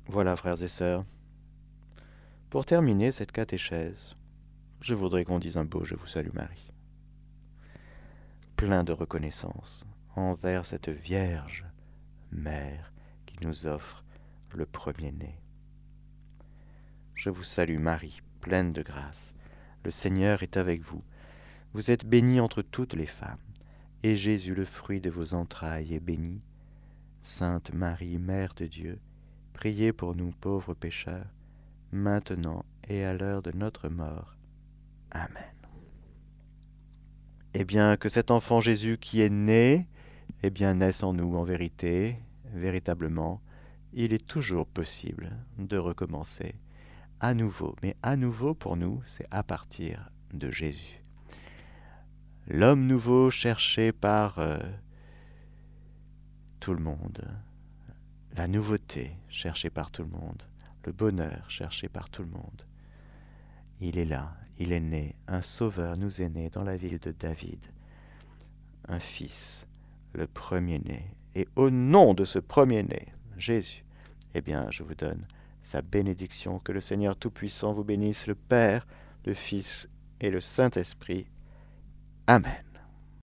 Voilà, 0.08 0.38
frères 0.38 0.62
et 0.62 0.70
sœurs. 0.70 1.04
Pour 2.50 2.66
terminer 2.66 3.12
cette 3.12 3.34
catéchèse, 3.34 4.16
je 4.86 4.94
voudrais 4.94 5.26
qu'on 5.26 5.40
dise 5.40 5.58
un 5.58 5.66
beau 5.66 5.84
Je 5.84 5.96
vous 5.96 6.06
salue 6.06 6.32
Marie. 6.36 6.72
Plein 8.56 8.84
de 8.84 8.94
reconnaissance 8.94 9.84
envers 10.16 10.64
cette 10.64 10.90
Vierge 10.90 11.66
Mère 12.32 12.94
qui 13.26 13.36
nous 13.42 13.66
offre 13.66 14.06
le 14.54 14.68
premier-né. 14.68 15.40
Je 17.16 17.32
vous 17.32 17.44
salue 17.44 17.80
Marie, 17.80 18.22
pleine 18.42 18.74
de 18.74 18.84
grâce. 18.84 19.34
Le 19.84 19.90
Seigneur 19.90 20.44
est 20.44 20.56
avec 20.56 20.82
vous. 20.82 21.02
Vous 21.74 21.90
êtes 21.90 22.06
bénie 22.06 22.40
entre 22.40 22.62
toutes 22.62 22.94
les 22.94 23.08
femmes, 23.08 23.40
et 24.04 24.16
Jésus, 24.16 24.54
le 24.54 24.66
fruit 24.66 25.02
de 25.02 25.10
vos 25.10 25.34
entrailles, 25.34 25.96
est 25.96 26.00
béni. 26.00 26.44
Sainte 27.24 27.74
Marie, 27.74 28.20
Mère 28.20 28.54
de 28.54 28.68
Dieu, 28.68 29.00
priez 29.52 29.94
pour 29.94 30.16
nous 30.16 30.30
pauvres 30.30 30.76
pécheurs, 30.76 31.34
maintenant 31.92 32.64
et 32.88 33.04
à 33.04 33.16
l'heure 33.16 33.42
de 33.42 33.52
notre 33.52 33.90
mort. 33.90 34.36
Amen. 35.16 35.56
Eh 37.54 37.64
bien, 37.64 37.96
que 37.96 38.10
cet 38.10 38.32
enfant 38.32 38.60
Jésus 38.60 38.98
qui 38.98 39.22
est 39.22 39.30
né, 39.30 39.88
eh 40.44 40.50
bien, 40.50 40.74
naisse 40.74 41.04
en 41.04 41.14
nous 41.14 41.38
en 41.38 41.46
vérité, 41.46 42.20
véritablement, 42.54 43.42
il 43.94 44.14
est 44.14 44.28
toujours 44.28 44.68
possible 44.68 45.30
de 45.58 45.78
recommencer 45.78 46.56
à 47.22 47.34
nouveau. 47.34 47.78
Mais 47.82 47.96
à 48.04 48.18
nouveau 48.18 48.54
pour 48.54 48.76
nous, 48.76 49.02
c'est 49.06 49.26
à 49.32 49.42
partir 49.42 50.10
de 50.34 50.52
Jésus. 50.52 51.02
L'homme 52.48 52.86
nouveau 52.86 53.32
cherché 53.32 53.94
par 53.94 54.38
euh, 54.40 54.60
tout 56.60 56.74
le 56.74 56.84
monde, 56.84 57.26
la 58.36 58.50
nouveauté 58.50 59.16
cherchée 59.30 59.70
par 59.70 59.92
tout 59.92 60.04
le 60.04 60.10
monde, 60.10 60.44
le 60.84 60.92
bonheur 60.92 61.50
cherché 61.50 61.88
par 61.88 62.10
tout 62.10 62.22
le 62.22 62.30
monde. 62.30 62.64
Il 63.80 63.98
est 63.98 64.06
là, 64.06 64.36
il 64.58 64.72
est 64.72 64.80
né, 64.80 65.16
un 65.28 65.42
sauveur 65.42 65.98
nous 65.98 66.22
est 66.22 66.30
né 66.30 66.50
dans 66.50 66.64
la 66.64 66.76
ville 66.76 67.00
de 67.00 67.12
David, 67.12 67.60
un 68.88 69.00
fils, 69.00 69.68
le 70.14 70.28
premier-né. 70.28 71.12
Et 71.36 71.48
au 71.56 71.70
nom 71.70 72.14
de 72.14 72.24
ce 72.24 72.40
premier-né, 72.40 73.08
Jésus, 73.38 73.84
eh 74.34 74.42
bien, 74.42 74.68
je 74.72 74.84
vous 74.84 74.96
donne 74.96 75.26
sa 75.62 75.82
bénédiction. 75.82 76.60
Que 76.60 76.72
le 76.72 76.82
Seigneur 76.82 77.16
Tout-Puissant 77.16 77.74
vous 77.74 77.84
bénisse, 77.84 78.28
le 78.28 78.36
Père, 78.36 78.86
le 79.26 79.34
Fils 79.34 79.90
et 80.20 80.30
le 80.30 80.40
Saint-Esprit. 80.40 81.28
Amen. 82.28 82.65